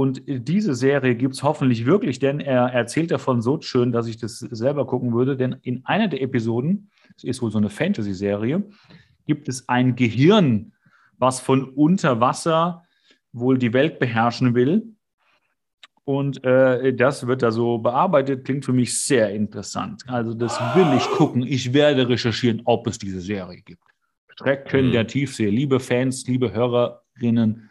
[0.00, 4.16] Und diese Serie gibt es hoffentlich wirklich, denn er erzählt davon so schön, dass ich
[4.16, 5.36] das selber gucken würde.
[5.36, 8.64] Denn in einer der Episoden, es ist wohl so eine Fantasy-Serie,
[9.26, 10.72] gibt es ein Gehirn,
[11.18, 12.82] was von unter Wasser
[13.32, 14.94] wohl die Welt beherrschen will.
[16.04, 20.04] Und äh, das wird da so bearbeitet, klingt für mich sehr interessant.
[20.06, 21.42] Also das will ich gucken.
[21.42, 23.82] Ich werde recherchieren, ob es diese Serie gibt.
[24.38, 24.92] Schrecken mhm.
[24.92, 25.50] der Tiefsee.
[25.50, 27.69] Liebe Fans, liebe Hörerinnen,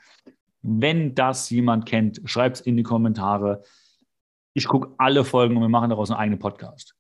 [0.61, 3.63] wenn das jemand kennt, schreibt es in die Kommentare.
[4.53, 6.95] Ich gucke alle Folgen und wir machen daraus einen eigenen Podcast.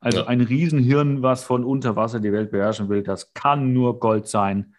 [0.00, 0.26] Also ja.
[0.26, 4.74] ein Riesenhirn, was von unter Wasser die Welt beherrschen will, das kann nur Gold sein.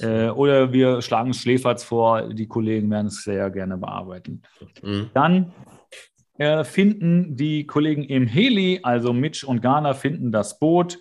[0.00, 4.42] Äh, oder wir schlagen es Schläferz vor, die Kollegen werden es sehr gerne bearbeiten.
[4.82, 5.10] Mhm.
[5.12, 5.52] Dann
[6.38, 10.98] äh, finden die Kollegen im Heli, also Mitch und Garner, finden das Boot.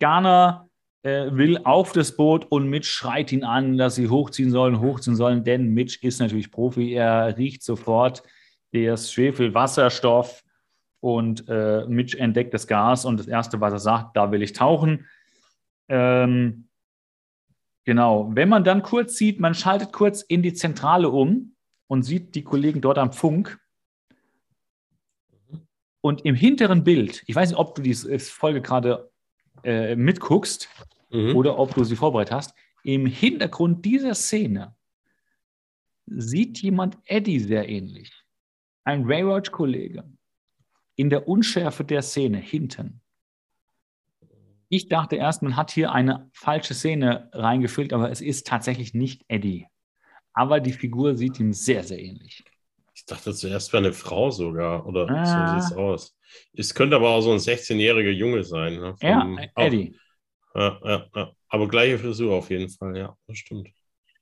[0.00, 0.65] Äh,
[1.06, 5.44] will auf das Boot und Mitch schreit ihn an, dass sie hochziehen sollen, hochziehen sollen,
[5.44, 6.92] denn Mitch ist natürlich Profi.
[6.92, 8.22] Er riecht sofort
[8.72, 10.42] das Schwefelwasserstoff
[11.00, 14.52] und äh, Mitch entdeckt das Gas und das Erste, was er sagt, da will ich
[14.52, 15.06] tauchen.
[15.88, 16.68] Ähm,
[17.84, 21.54] genau, wenn man dann kurz sieht, man schaltet kurz in die Zentrale um
[21.86, 23.60] und sieht die Kollegen dort am Funk.
[26.00, 29.10] Und im hinteren Bild, ich weiß nicht, ob du diese Folge gerade
[29.64, 30.68] äh, mitguckst,
[31.10, 31.36] mhm.
[31.36, 32.54] oder ob du sie vorbereitet hast.
[32.82, 34.74] Im Hintergrund dieser Szene
[36.06, 38.12] sieht jemand Eddie sehr ähnlich.
[38.84, 40.04] Ein Raywatch-Kollege.
[40.94, 43.00] In der Unschärfe der Szene hinten.
[44.68, 49.24] Ich dachte erst, man hat hier eine falsche Szene reingefüllt, aber es ist tatsächlich nicht
[49.28, 49.66] Eddie.
[50.32, 52.44] Aber die Figur sieht ihm sehr, sehr ähnlich.
[52.94, 55.24] Ich dachte zuerst wäre eine Frau sogar, oder ah.
[55.24, 56.16] so sieht es aus.
[56.54, 58.74] Es könnte aber auch so ein 16-jähriger Junge sein.
[58.74, 58.96] Ne?
[58.96, 59.96] Von, ja, Eddie.
[60.56, 61.32] Ja, ja, ja.
[61.48, 63.68] Aber gleiche Frisur auf jeden Fall, ja, das stimmt.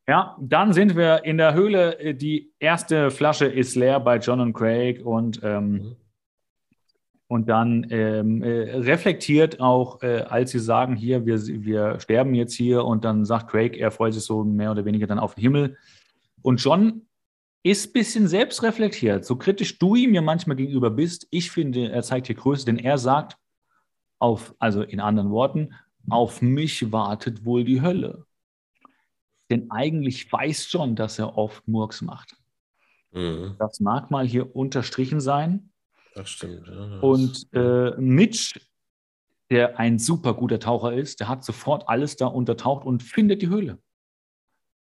[0.07, 2.15] Ja, dann sind wir in der Höhle.
[2.15, 5.97] Die erste Flasche ist leer bei John und Craig und, ähm, mhm.
[7.29, 12.55] und dann ähm, äh, reflektiert auch, äh, als sie sagen, hier, wir, wir sterben jetzt
[12.55, 15.43] hier und dann sagt Craig, er freut sich so mehr oder weniger dann auf den
[15.43, 15.79] Himmel.
[16.43, 17.07] Und John
[17.63, 21.27] ist ein bisschen selbstreflektiert, so kritisch du ihm ja manchmal gegenüber bist.
[21.31, 23.39] Ich finde, er zeigt hier Größe, denn er sagt,
[24.19, 25.75] auf, also in anderen Worten,
[26.11, 28.27] auf mich wartet wohl die Hölle.
[29.51, 32.37] Denn eigentlich weiß John, dass er oft Murks macht.
[33.13, 33.57] Mhm.
[33.59, 35.71] Das mag mal hier unterstrichen sein.
[36.15, 36.67] Das stimmt.
[36.67, 38.61] Ja, das Und äh, Mitch,
[39.51, 43.49] der ein super guter Taucher ist, der hat sofort alles da untertaucht und findet die
[43.49, 43.79] Höhle.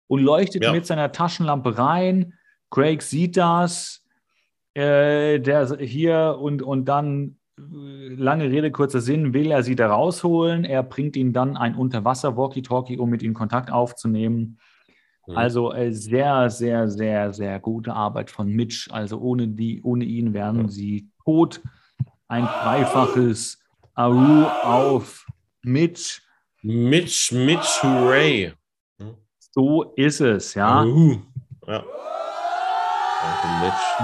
[0.08, 0.72] Und leuchtet ja.
[0.72, 2.34] mit seiner Taschenlampe rein.
[2.70, 4.02] Craig sieht das.
[4.74, 10.64] Äh, der hier und, und dann lange Rede, kurzer Sinn, will er sie da rausholen.
[10.64, 14.58] Er bringt ihnen dann ein Unterwasser-Walkie-Talkie, um mit ihnen Kontakt aufzunehmen.
[15.26, 15.36] Mhm.
[15.36, 18.90] Also äh, sehr, sehr, sehr, sehr gute Arbeit von Mitch.
[18.90, 20.68] Also ohne, die, ohne ihn wären mhm.
[20.68, 21.62] sie tot.
[22.28, 23.62] Ein dreifaches
[23.94, 25.26] Aru auf
[25.62, 26.20] Mitch.
[26.62, 28.52] Mitch, Mitch, hooray.
[29.38, 30.84] So ist es, ja.
[30.84, 31.16] Uh,
[31.66, 31.84] ja.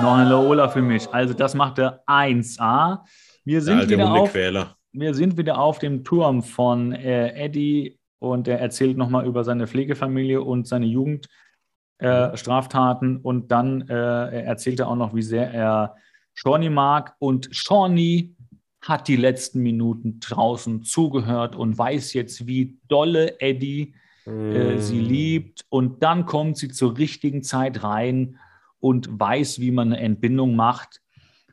[0.01, 1.07] Noch eine Lola für mich.
[1.13, 3.01] Also das macht er 1A.
[3.45, 8.61] Wir sind, wieder auf, wir sind wieder auf dem Turm von äh, Eddie und er
[8.61, 13.17] erzählt nochmal über seine Pflegefamilie und seine Jugendstraftaten.
[13.17, 15.97] Äh, und dann äh, erzählt er auch noch, wie sehr er
[16.35, 17.17] Shawnee mag.
[17.19, 18.37] Und Shawnee
[18.81, 24.79] hat die letzten Minuten draußen zugehört und weiß jetzt, wie dolle Eddie mm.
[24.79, 25.65] sie liebt.
[25.69, 28.39] Und dann kommt sie zur richtigen Zeit rein
[28.81, 31.01] und weiß, wie man eine Entbindung macht.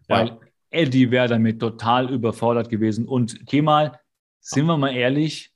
[0.08, 0.40] Weil ja.
[0.72, 3.08] Eddie wäre damit total überfordert gewesen.
[3.08, 4.00] Und Kemal,
[4.40, 5.52] sind wir mal ehrlich,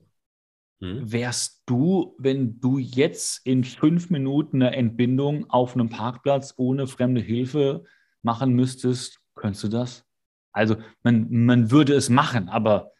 [0.80, 1.10] hm?
[1.10, 7.20] wärst du, wenn du jetzt in fünf Minuten eine Entbindung auf einem Parkplatz ohne fremde
[7.20, 7.84] Hilfe
[8.22, 10.04] machen müsstest, könntest du das?
[10.52, 12.92] Also man, man würde es machen, aber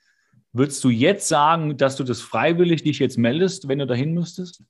[0.52, 4.62] würdest du jetzt sagen, dass du das freiwillig dich jetzt meldest, wenn du dahin müsstest?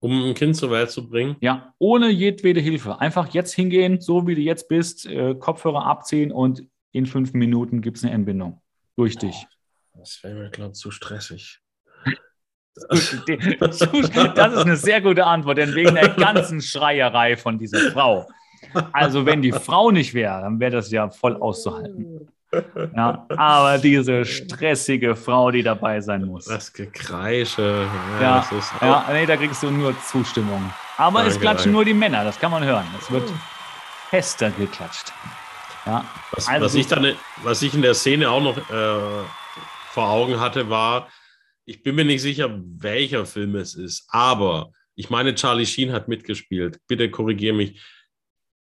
[0.00, 1.36] Um ein Kind zur Welt zu bringen?
[1.40, 3.00] Ja, ohne jedwede Hilfe.
[3.00, 7.82] Einfach jetzt hingehen, so wie du jetzt bist, äh, Kopfhörer abziehen und in fünf Minuten
[7.82, 8.60] gibt es eine Entbindung
[8.96, 9.46] durch oh, dich.
[9.94, 11.60] Das wäre mir, glaube ich, zu stressig.
[12.88, 18.28] das ist eine sehr gute Antwort, denn wegen der ganzen Schreierei von dieser Frau.
[18.92, 22.28] Also, wenn die Frau nicht wäre, dann wäre das ja voll auszuhalten.
[22.96, 26.46] Ja, aber diese stressige Frau, die dabei sein muss.
[26.46, 27.86] Das Gekreische.
[28.14, 30.72] Ja, ja, das ist ja nee, da kriegst du nur Zustimmung.
[30.96, 31.70] Aber danke, es klatschen danke.
[31.70, 32.86] nur die Männer, das kann man hören.
[32.98, 33.30] Es wird
[34.08, 35.12] fester geklatscht.
[35.84, 39.24] Ja, was, also, was, ich dann, was ich in der Szene auch noch äh,
[39.90, 41.08] vor Augen hatte, war,
[41.64, 46.08] ich bin mir nicht sicher, welcher Film es ist, aber ich meine, Charlie Sheen hat
[46.08, 46.80] mitgespielt.
[46.88, 47.80] Bitte korrigiere mich.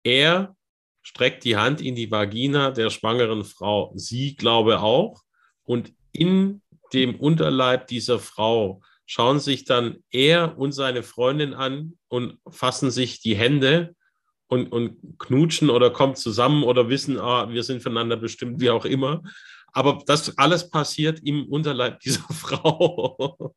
[0.03, 0.55] Er
[1.01, 3.91] streckt die Hand in die Vagina der schwangeren Frau.
[3.95, 5.21] Sie glaube auch.
[5.63, 6.61] Und in
[6.93, 13.21] dem Unterleib dieser Frau schauen sich dann er und seine Freundin an und fassen sich
[13.21, 13.95] die Hände
[14.47, 18.85] und, und knutschen oder kommen zusammen oder wissen, ah, wir sind voneinander bestimmt, wie auch
[18.85, 19.23] immer.
[19.73, 23.53] Aber das alles passiert im Unterleib dieser Frau.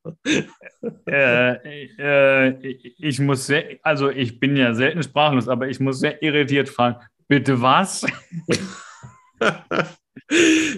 [1.07, 6.23] äh, äh, ich muss sehr, also ich bin ja selten sprachlos, aber ich muss sehr
[6.23, 8.07] irritiert fragen, Bitte was?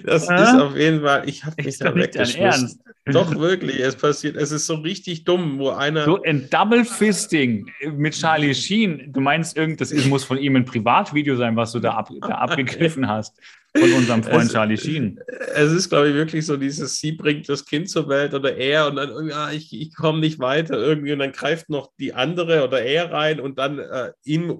[0.05, 0.42] das äh?
[0.42, 2.80] ist auf jeden Fall, ich habe mich da weggeschmissen.
[3.07, 6.05] Doch, wirklich, es passiert, es ist so richtig dumm, wo einer.
[6.05, 9.12] So ein Double Fisting mit Charlie Sheen.
[9.12, 12.28] Du meinst, irgend, das muss von ihm ein Privatvideo sein, was du da, ab, da
[12.38, 13.40] abgegriffen hast
[13.78, 15.20] von unserem Freund es, Charlie Sheen.
[15.55, 18.88] Es ist, glaube ich, wirklich so dieses, sie bringt das Kind zur Welt oder er
[18.88, 22.64] und dann, ja, ich, ich komme nicht weiter irgendwie und dann greift noch die andere
[22.64, 24.59] oder er rein und dann äh, ihm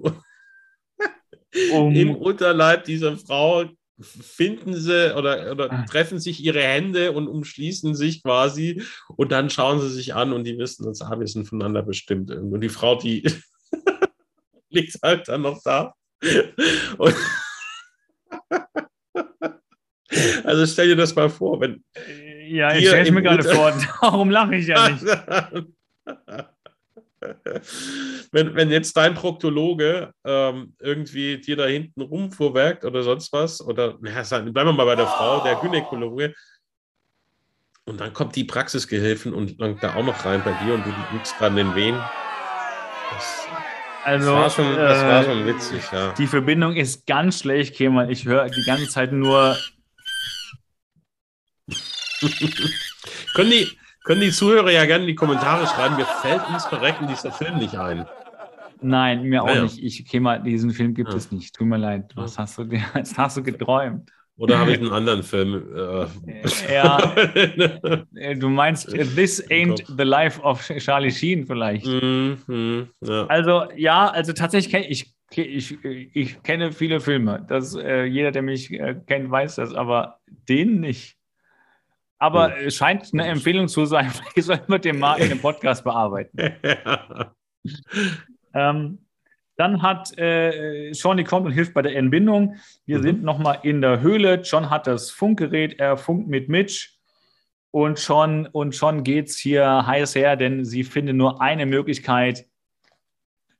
[1.71, 3.65] um, im Unterleib dieser Frau
[3.99, 5.85] finden sie oder, oder ah.
[5.89, 8.83] treffen sich ihre Hände und umschließen sich quasi
[9.15, 12.29] und dann schauen sie sich an und die wissen, dass ah, wir sind voneinander bestimmt.
[12.29, 13.27] Und die Frau, die
[14.69, 15.93] liegt halt dann noch da.
[20.43, 21.83] Also stell dir das mal vor, wenn.
[22.47, 25.05] Ja, ich stelle mir gerade vor, darum lache ich ja nicht.
[28.31, 33.97] Wenn, wenn jetzt dein Proktologe ähm, irgendwie dir da hinten rumfuhrwerkt oder sonst was, oder
[34.03, 36.33] ja, bleiben wir mal bei der Frau, der Gynäkologe,
[37.87, 40.93] und dann kommt die Praxisgehilfen und langt da auch noch rein bei dir und du
[41.13, 41.95] liegst gerade in den Wehen.
[43.09, 43.47] Das,
[44.03, 46.11] Also, das war schon, das war schon witzig, ja.
[46.11, 48.11] Die Verbindung ist ganz schlecht, Kemal.
[48.11, 49.57] Ich höre die ganze Zeit nur.
[53.35, 53.69] können, die,
[54.07, 55.97] können die Zuhörer ja gerne in die Kommentare schreiben.
[55.97, 58.05] Mir fällt uns verrecken dieser Film nicht ein.
[58.79, 59.63] Nein, mir auch ja.
[59.63, 59.83] nicht.
[59.83, 61.17] Ich, Kemal, diesen Film gibt ja.
[61.17, 61.53] es nicht.
[61.53, 62.13] Tut mir leid.
[62.15, 64.09] Was hast du, was hast du geträumt?
[64.37, 65.61] Oder habe ich einen anderen Film?
[65.75, 66.05] Äh
[66.73, 66.97] ja.
[68.35, 71.85] du meinst This Ain't the Life of Charlie Sheen vielleicht.
[71.85, 73.25] Mm, mm, ja.
[73.25, 75.77] Also ja, also tatsächlich kenne ich, ich,
[76.13, 77.45] ich kenne viele Filme.
[77.49, 81.16] Das, äh, jeder, der mich äh, kennt, weiß das, aber den nicht.
[82.19, 84.09] Aber es scheint eine Empfehlung zu sein.
[84.33, 86.37] Vielleicht soll man den mal in dem Podcast bearbeiten.
[86.63, 87.33] ja.
[88.53, 88.99] ähm,
[89.55, 92.55] dann hat äh, Shawnee kommt und hilft bei der Entbindung.
[92.85, 93.03] Wir mhm.
[93.03, 94.41] sind nochmal in der Höhle.
[94.41, 96.97] John hat das Funkgerät, er funkt mit Mitch.
[97.71, 102.45] Und schon, und schon geht es hier heiß her, denn sie finden nur eine Möglichkeit.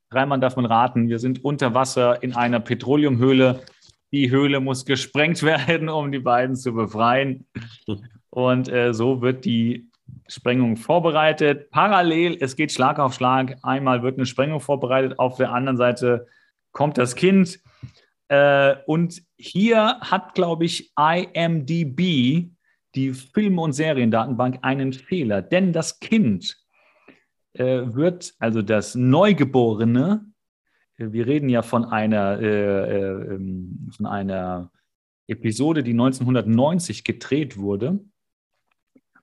[0.10, 3.64] Dreimal darf man raten, wir sind unter Wasser in einer Petroleumhöhle.
[4.12, 7.46] Die Höhle muss gesprengt werden, um die beiden zu befreien.
[8.38, 9.90] Und äh, so wird die
[10.28, 11.72] Sprengung vorbereitet.
[11.72, 13.58] Parallel, es geht Schlag auf Schlag.
[13.64, 16.28] Einmal wird eine Sprengung vorbereitet, auf der anderen Seite
[16.72, 17.60] kommt das Kind.
[18.28, 22.52] Äh, und hier hat, glaube ich, IMDB,
[22.94, 25.42] die Film- und Seriendatenbank, einen Fehler.
[25.42, 26.64] Denn das Kind
[27.54, 30.32] äh, wird, also das Neugeborene,
[30.98, 34.72] äh, wir reden ja von einer, äh, äh ähm, von einer
[35.26, 38.00] Episode, die 1990 gedreht wurde.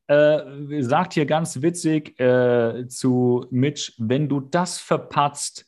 [0.07, 0.39] äh,
[0.81, 5.67] sagt hier ganz witzig äh, zu Mitch, wenn du das verpatzt,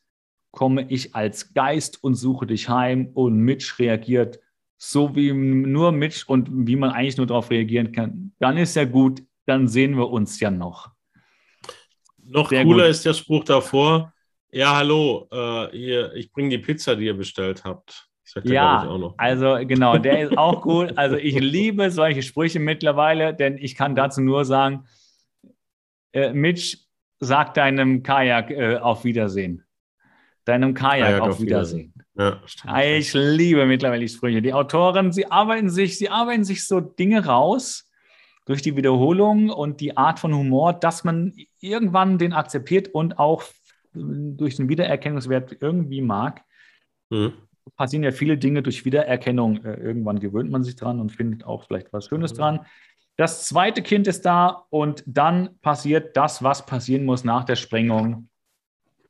[0.50, 3.10] komme ich als Geist und suche dich heim.
[3.12, 4.40] Und Mitch reagiert,
[4.78, 8.84] so wie nur Mitch und wie man eigentlich nur darauf reagieren kann, dann ist ja
[8.84, 10.90] gut, dann sehen wir uns ja noch.
[12.24, 12.90] Noch Sehr cooler gut.
[12.90, 14.12] ist der Spruch davor.
[14.50, 18.08] Ja, hallo, äh, hier, ich bringe die Pizza, die ihr bestellt habt.
[18.44, 20.96] Ja, also genau, der ist auch gut.
[20.96, 24.86] Also ich liebe solche Sprüche mittlerweile, denn ich kann dazu nur sagen,
[26.12, 26.76] äh, Mitch,
[27.20, 29.64] sag deinem Kajak äh, auf Wiedersehen.
[30.44, 31.92] Deinem Kajak, Kajak auf, auf Wiedersehen.
[31.94, 32.07] Wiedersehen.
[32.18, 32.40] Ja,
[32.82, 34.42] ich liebe mittlerweile die Sprüche.
[34.42, 37.88] Die Autoren, sie arbeiten sich, sie arbeiten sich so Dinge raus
[38.44, 43.44] durch die Wiederholung und die Art von Humor, dass man irgendwann den akzeptiert und auch
[43.92, 46.42] durch den Wiedererkennungswert irgendwie mag.
[47.10, 47.34] Mhm.
[47.76, 49.64] Passieren ja viele Dinge durch Wiedererkennung.
[49.64, 52.36] Äh, irgendwann gewöhnt man sich dran und findet auch vielleicht was Schönes mhm.
[52.36, 52.66] dran.
[53.16, 58.28] Das zweite Kind ist da und dann passiert das, was passieren muss nach der Sprengung.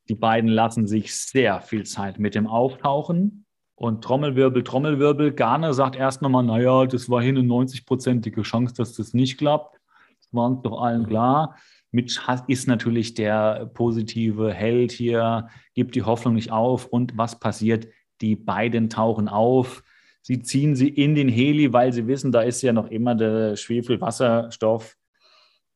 [0.08, 3.44] Die beiden lassen sich sehr viel Zeit mit dem Auftauchen.
[3.74, 5.32] Und Trommelwirbel, Trommelwirbel.
[5.32, 9.78] Garner sagt erst nochmal, naja, das war hier eine 90-prozentige Chance, dass das nicht klappt.
[10.20, 11.56] Das war uns doch allen klar.
[11.90, 16.86] Mitch ist natürlich der positive Held hier, gibt die Hoffnung nicht auf.
[16.86, 17.86] Und was passiert?
[18.20, 19.84] Die beiden tauchen auf.
[20.22, 23.56] Sie ziehen sie in den Heli, weil sie wissen, da ist ja noch immer der
[23.56, 24.96] Schwefelwasserstoff.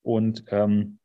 [0.03, 0.99] Und ähm,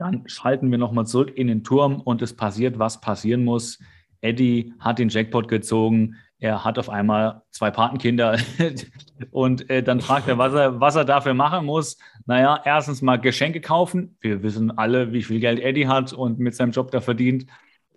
[0.00, 3.78] dann schalten wir nochmal zurück in den Turm und es passiert, was passieren muss.
[4.22, 6.16] Eddie hat den Jackpot gezogen.
[6.38, 8.38] er hat auf einmal zwei Patenkinder
[9.30, 11.98] und äh, dann fragt er was, er, was er dafür machen muss.
[12.24, 14.16] Naja, erstens mal Geschenke kaufen.
[14.22, 17.44] Wir wissen alle, wie viel Geld Eddie hat und mit seinem Job da verdient,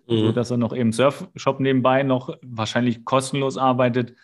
[0.06, 0.26] mhm.
[0.26, 4.14] sodass er noch im Surfshop nebenbei noch wahrscheinlich kostenlos arbeitet.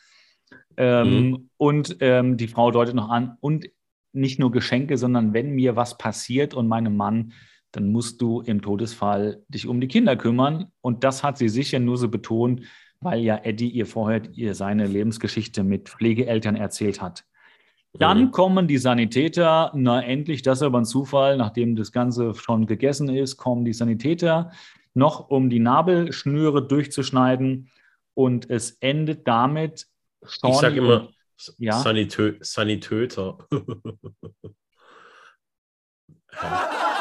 [0.77, 1.51] Ähm, mhm.
[1.57, 3.70] Und ähm, die Frau deutet noch an, und
[4.12, 7.32] nicht nur Geschenke, sondern wenn mir was passiert und meinem Mann,
[7.72, 10.72] dann musst du im Todesfall dich um die Kinder kümmern.
[10.80, 12.62] Und das hat sie sicher nur so betont,
[13.01, 17.24] weil ja Eddie ihr vorher ihr seine Lebensgeschichte mit Pflegeeltern erzählt hat.
[17.92, 18.30] Dann mhm.
[18.30, 23.09] kommen die Sanitäter, na endlich, das ist aber ein Zufall, nachdem das Ganze schon gegessen
[23.09, 24.52] ist, kommen die Sanitäter
[24.94, 27.70] noch, um die Nabelschnüre durchzuschneiden.
[28.14, 29.86] Und es endet damit.
[30.22, 31.09] Sean ich sage immer
[31.59, 31.80] ja?
[31.80, 33.38] Sanitö Sanitöter.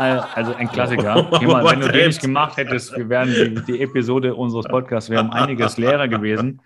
[0.00, 1.22] Also ein Klassiker.
[1.42, 5.18] Mal, wenn du den nicht gemacht hättest, wir wären die, die Episode unseres Podcasts, wir
[5.18, 6.62] haben einiges leerer gewesen.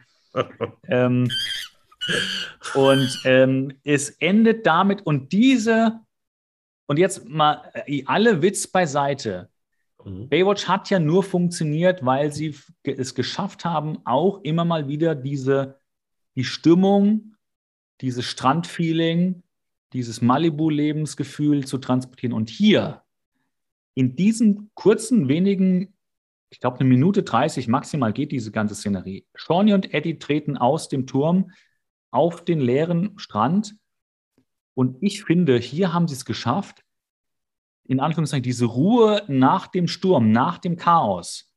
[0.87, 1.29] Ähm,
[2.75, 6.01] und ähm, es endet damit und diese,
[6.87, 9.49] und jetzt mal äh, alle Witz beiseite.
[10.05, 10.29] Mhm.
[10.29, 15.81] Baywatch hat ja nur funktioniert, weil sie es geschafft haben, auch immer mal wieder diese,
[16.37, 17.35] die Stimmung,
[18.01, 19.43] dieses Strandfeeling,
[19.93, 22.33] dieses Malibu-Lebensgefühl zu transportieren.
[22.33, 23.04] Und hier
[23.95, 25.95] in diesen kurzen, wenigen,
[26.51, 29.27] ich glaube, eine Minute 30 maximal geht diese ganze Szenerie.
[29.35, 31.53] Shawnee und Eddie treten aus dem Turm
[32.11, 33.77] auf den leeren Strand.
[34.75, 36.85] Und ich finde, hier haben sie es geschafft,
[37.85, 41.53] in Anführungszeichen, diese Ruhe nach dem Sturm, nach dem Chaos.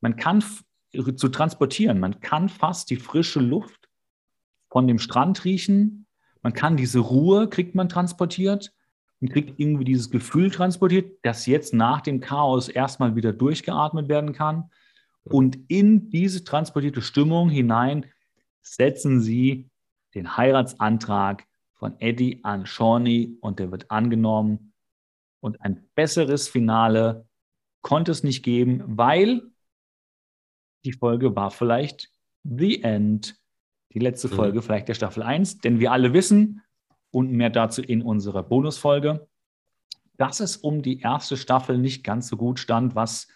[0.00, 0.44] Man kann
[0.92, 3.88] zu transportieren, man kann fast die frische Luft
[4.68, 6.06] von dem Strand riechen.
[6.42, 8.74] Man kann diese Ruhe, kriegt man transportiert
[9.22, 14.32] und kriegt irgendwie dieses Gefühl transportiert, dass jetzt nach dem Chaos erstmal wieder durchgeatmet werden
[14.32, 14.70] kann.
[15.22, 18.06] Und in diese transportierte Stimmung hinein
[18.62, 19.70] setzen sie
[20.16, 24.72] den Heiratsantrag von Eddie an Shawnee und der wird angenommen.
[25.40, 27.24] Und ein besseres Finale
[27.80, 29.42] konnte es nicht geben, weil
[30.84, 32.10] die Folge war vielleicht
[32.42, 33.36] The End,
[33.94, 34.32] die letzte mhm.
[34.32, 35.58] Folge vielleicht der Staffel 1.
[35.58, 36.62] Denn wir alle wissen,
[37.12, 39.28] und mehr dazu in unserer Bonusfolge,
[40.16, 43.28] dass es um die erste Staffel nicht ganz so gut stand, was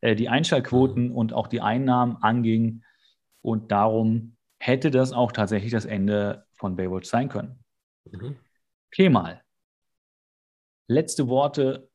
[0.00, 2.84] äh, die Einschaltquoten und auch die Einnahmen anging.
[3.42, 7.64] Und darum hätte das auch tatsächlich das Ende von Baywatch sein können.
[8.04, 8.36] Mhm.
[8.90, 9.42] Kemal,
[10.88, 11.90] letzte Worte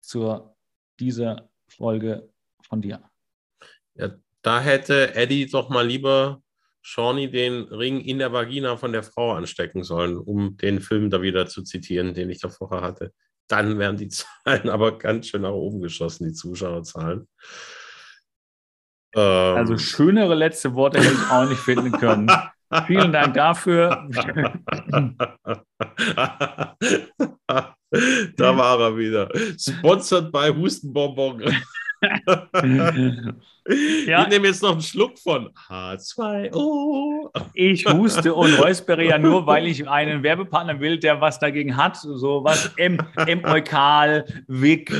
[0.00, 0.54] zu
[0.98, 2.30] dieser Folge
[2.62, 3.02] von dir.
[3.94, 4.10] Ja,
[4.42, 6.42] da hätte Eddie doch mal lieber
[6.82, 11.22] Shawnee den Ring in der Vagina von der Frau anstecken sollen, um den Film da
[11.22, 13.12] wieder zu zitieren, den ich da vorher hatte.
[13.48, 14.08] Dann wären die
[14.44, 17.28] Zahlen aber ganz schön nach oben geschossen, die Zuschauerzahlen.
[19.14, 19.56] Ähm.
[19.56, 22.30] Also schönere letzte Worte hätte ich auch nicht finden können.
[22.86, 24.08] Vielen Dank dafür.
[28.36, 29.28] da war er wieder.
[29.58, 31.52] Sponsored bei Hustenbonbon.
[34.06, 34.22] Ja.
[34.22, 37.30] Ich nehme jetzt noch einen Schluck von H2O.
[37.54, 41.96] Ich huste und räuspere ja nur, weil ich einen Werbepartner will, der was dagegen hat.
[41.96, 44.90] So was M, M Eukal, Wick,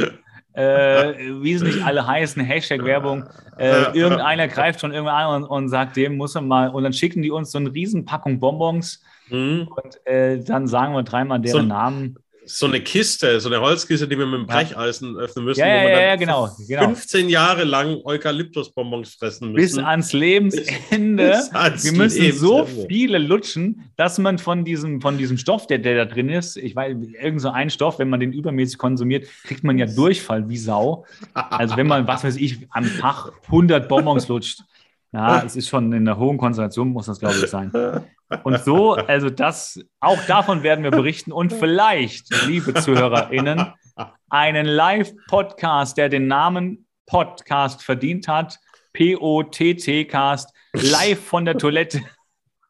[0.52, 3.24] äh, wie sie nicht alle heißen, Hashtag-Werbung.
[3.56, 6.68] Äh, irgendeiner greift schon irgendwann an und, und, sagt, dem muss er mal.
[6.68, 9.02] Und dann schicken die uns so eine Riesenpackung Bonbons.
[9.28, 9.68] Mhm.
[9.68, 12.16] Und äh, dann sagen wir dreimal deren so, Namen
[12.46, 15.60] so eine Kiste, so eine Holzkiste, die wir mit dem Brecheisen öffnen müssen.
[15.60, 16.84] Ja, ja, ja, ja genau, genau.
[16.86, 19.76] 15 Jahre lang Eukalyptusbonbons fressen müssen.
[19.76, 21.28] Bis ans Lebensende.
[21.30, 22.38] Bis ans wir müssen Lebensende.
[22.38, 26.56] so viele lutschen, dass man von diesem, von diesem Stoff, der, der da drin ist,
[26.56, 30.48] ich weiß, irgend so ein Stoff, wenn man den übermäßig konsumiert, kriegt man ja Durchfall
[30.48, 31.04] wie Sau.
[31.34, 34.62] Also wenn man, was weiß ich, am Tag 100 Bonbons lutscht.
[35.12, 37.72] Ja, es ist schon in einer hohen Konzentration, muss das, glaube ich, sein.
[38.44, 43.72] Und so, also das, auch davon werden wir berichten und vielleicht, liebe ZuhörerInnen,
[44.28, 48.60] einen Live-Podcast, der den Namen Podcast verdient hat,
[48.92, 52.00] P-O-T-T-Cast, live von der Toilette.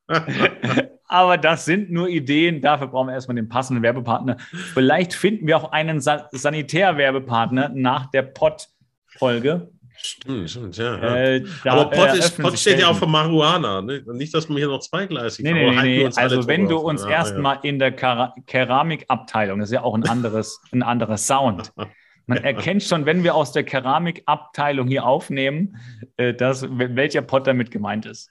[1.10, 2.62] Aber das sind nur Ideen.
[2.62, 4.36] Dafür brauchen wir erstmal den passenden Werbepartner.
[4.74, 9.72] Vielleicht finden wir auch einen Sa Sanitär-Werbepartner nach der Pod-Folge.
[10.02, 10.96] Stimmt, stimmt, ja.
[10.96, 13.82] Äh, Aber Pot, ist, Pot steht ja auch für Marihuana.
[13.82, 14.02] Ne?
[14.12, 16.10] Nicht, dass man hier noch zweigleisig Nee, nee, nee, nee.
[16.16, 17.60] Also, wenn du uns ja, erstmal ja.
[17.62, 21.72] in der Keramikabteilung, das ist ja auch ein anderes, ein anderer Sound.
[22.26, 22.44] Man ja.
[22.44, 25.76] erkennt schon, wenn wir aus der Keramikabteilung hier aufnehmen,
[26.16, 28.30] äh, dass, welcher Pot damit gemeint ist.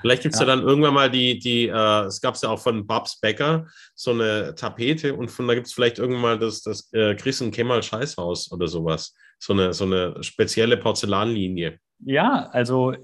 [0.00, 0.46] Vielleicht gibt es ja.
[0.46, 0.54] ja.
[0.54, 4.10] dann irgendwann mal die, die äh, es gab es ja auch von Babs Becker, so
[4.10, 7.52] eine Tapete und von da gibt es vielleicht irgendwann mal das, das äh, Chris und
[7.52, 9.14] Kemal Scheißhaus oder sowas.
[9.38, 11.78] So eine, so eine spezielle Porzellanlinie.
[12.00, 12.94] Ja, also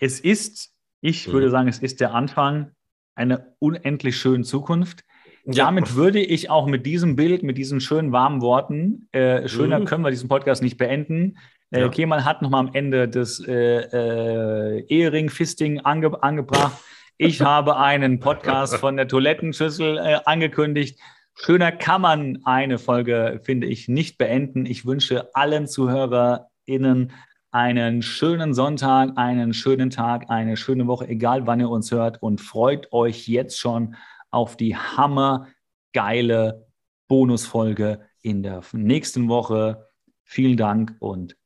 [0.00, 1.32] es ist, ich mhm.
[1.32, 2.72] würde sagen, es ist der Anfang
[3.14, 5.02] einer unendlich schönen Zukunft.
[5.44, 5.66] Ja.
[5.66, 9.84] Damit würde ich auch mit diesem Bild, mit diesen schönen warmen Worten, äh, schöner mhm.
[9.84, 11.38] können wir diesen Podcast nicht beenden.
[11.70, 11.88] Äh, ja.
[11.88, 16.76] Kemal hat nochmal am Ende das äh, äh, Ehering-Fisting ange angebracht.
[17.16, 20.98] Ich habe einen Podcast von der Toilettenschüssel äh, angekündigt.
[21.38, 24.64] Schöner kann man eine Folge, finde ich, nicht beenden.
[24.64, 27.12] Ich wünsche allen ZuhörerInnen
[27.50, 32.40] einen schönen Sonntag, einen schönen Tag, eine schöne Woche, egal wann ihr uns hört und
[32.40, 33.96] freut euch jetzt schon
[34.30, 36.66] auf die hammergeile
[37.06, 39.86] Bonusfolge in der nächsten Woche.
[40.24, 41.36] Vielen Dank und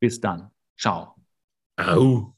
[0.00, 0.50] bis dann.
[0.76, 1.14] Ciao.
[1.76, 2.34] Au.